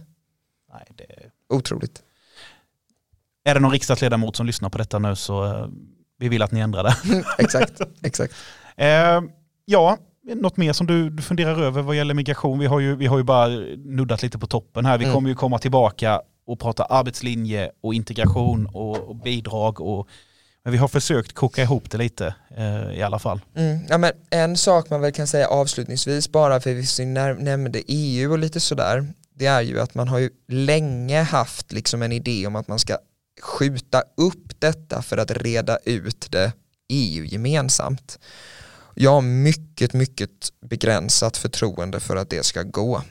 [0.74, 1.06] Nej, det...
[1.56, 2.02] Otroligt.
[3.44, 5.68] Är det någon riksdagsledamot som lyssnar på detta nu så eh,
[6.20, 7.24] vi vill att ni ändrar det.
[7.38, 8.34] exakt, exakt.
[8.78, 9.22] Eh,
[9.66, 9.98] ja,
[10.36, 12.60] något mer som du, du funderar över vad gäller migration?
[12.60, 14.98] Vi har ju, vi har ju bara nuddat lite på toppen här.
[14.98, 15.16] Vi mm.
[15.16, 19.82] kommer ju komma tillbaka och prata arbetslinje och integration och, och bidrag.
[19.82, 20.08] Och,
[20.64, 23.42] men vi har försökt koka ihop det lite eh, i alla fall.
[23.56, 23.80] Mm.
[23.90, 27.06] Ja, men en sak man väl kan säga avslutningsvis bara för vi
[27.44, 29.08] nämnde EU och lite sådär
[29.40, 32.80] det är ju att man har ju länge haft liksom en idé om att man
[32.80, 32.98] ska
[33.42, 36.52] skjuta upp detta för att reda ut det
[36.90, 38.20] EU-gemensamt.
[39.02, 40.30] Jag har mycket, mycket
[40.62, 43.02] begränsat förtroende för att det ska gå.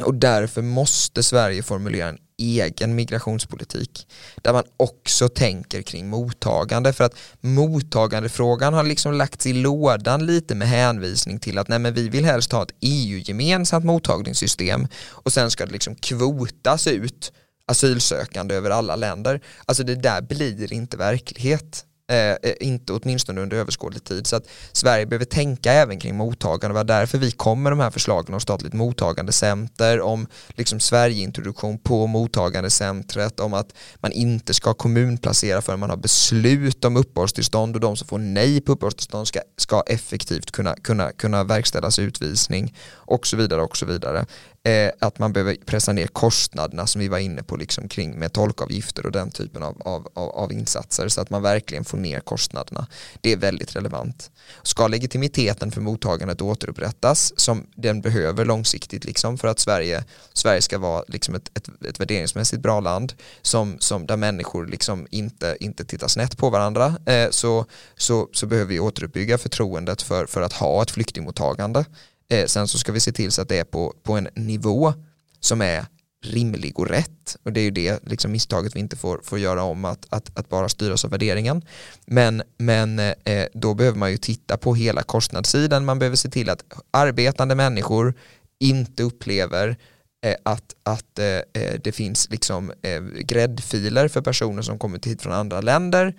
[0.00, 4.08] Och därför måste Sverige formulera en egen migrationspolitik
[4.42, 10.54] där man också tänker kring mottagande för att mottagandefrågan har liksom lagts i lådan lite
[10.54, 15.50] med hänvisning till att nej men vi vill helst ha ett EU-gemensamt mottagningssystem och sen
[15.50, 17.32] ska det liksom kvotas ut
[17.66, 19.40] asylsökande över alla länder.
[19.64, 21.84] Alltså det där blir inte verklighet.
[22.08, 24.26] Eh, eh, inte åtminstone under överskådlig tid.
[24.26, 26.68] Så att Sverige behöver tänka även kring mottagande.
[26.68, 31.78] Det var därför vi kom med de här förslagen om statligt mottagandecenter, om liksom Sverigeintroduktion
[31.78, 37.80] på mottagandecentret, om att man inte ska kommunplacera förrän man har beslut om uppehållstillstånd och
[37.80, 43.26] de som får nej på uppehållstillstånd ska, ska effektivt kunna, kunna, kunna verkställas utvisning och
[43.26, 44.26] så vidare och så vidare
[44.66, 48.32] eh, att man behöver pressa ner kostnaderna som vi var inne på liksom kring med
[48.32, 52.20] tolkavgifter och den typen av, av, av, av insatser så att man verkligen får ner
[52.20, 52.86] kostnaderna.
[53.20, 54.30] Det är väldigt relevant.
[54.62, 60.78] Ska legitimiteten för mottagandet återupprättas som den behöver långsiktigt liksom för att Sverige, Sverige ska
[60.78, 63.12] vara liksom ett, ett, ett värderingsmässigt bra land
[63.42, 68.46] som, som där människor liksom inte, inte tittar snett på varandra eh, så, så, så
[68.46, 71.84] behöver vi återuppbygga förtroendet för, för att ha ett flyktingmottagande
[72.28, 74.94] Eh, sen så ska vi se till så att det är på, på en nivå
[75.40, 75.86] som är
[76.24, 77.36] rimlig och rätt.
[77.42, 80.38] Och det är ju det liksom misstaget vi inte får, får göra om att, att,
[80.38, 81.62] att bara styras av värderingen.
[82.06, 85.84] Men, men eh, då behöver man ju titta på hela kostnadssidan.
[85.84, 88.14] Man behöver se till att arbetande människor
[88.60, 89.76] inte upplever
[90.24, 95.22] eh, att, att eh, eh det finns liksom eh, gräddfiler för personer som kommer hit
[95.22, 96.14] från andra länder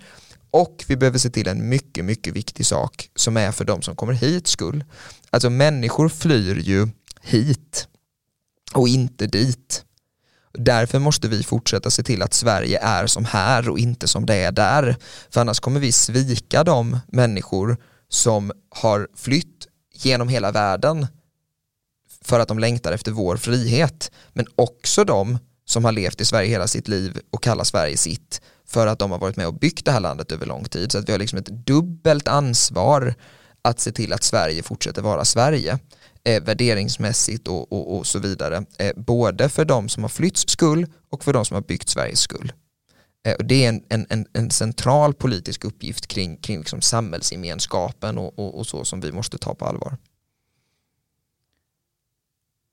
[0.50, 3.96] och vi behöver se till en mycket, mycket viktig sak som är för de som
[3.96, 4.84] kommer hit skull.
[5.30, 6.88] Alltså människor flyr ju
[7.22, 7.88] hit
[8.74, 9.84] och inte dit.
[10.52, 14.34] Därför måste vi fortsätta se till att Sverige är som här och inte som det
[14.34, 14.96] är där.
[15.30, 17.76] För annars kommer vi svika de människor
[18.08, 21.06] som har flytt genom hela världen
[22.24, 24.10] för att de längtar efter vår frihet.
[24.32, 25.38] Men också de
[25.68, 29.10] som har levt i Sverige hela sitt liv och kallar Sverige sitt för att de
[29.10, 30.92] har varit med och byggt det här landet över lång tid.
[30.92, 33.14] Så att vi har liksom ett dubbelt ansvar
[33.62, 35.78] att se till att Sverige fortsätter vara Sverige
[36.24, 38.64] eh, värderingsmässigt och, och, och så vidare.
[38.78, 42.20] Eh, både för de som har flytts skull och för de som har byggt Sveriges
[42.20, 42.52] skull.
[43.26, 48.38] Eh, och det är en, en, en, central politisk uppgift kring, kring liksom samhällsgemenskapen och,
[48.38, 49.96] och, och så som vi måste ta på allvar.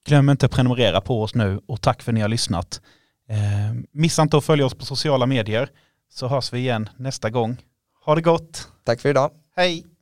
[0.06, 2.82] Glöm inte att prenumerera på oss nu och tack för att ni har lyssnat.
[3.30, 3.38] Eh,
[3.92, 5.70] missa inte att följa oss på sociala medier
[6.10, 7.58] så hörs vi igen nästa gång.
[8.06, 8.68] Ha det gott!
[8.84, 9.32] Tack för idag!
[9.56, 9.95] Hej!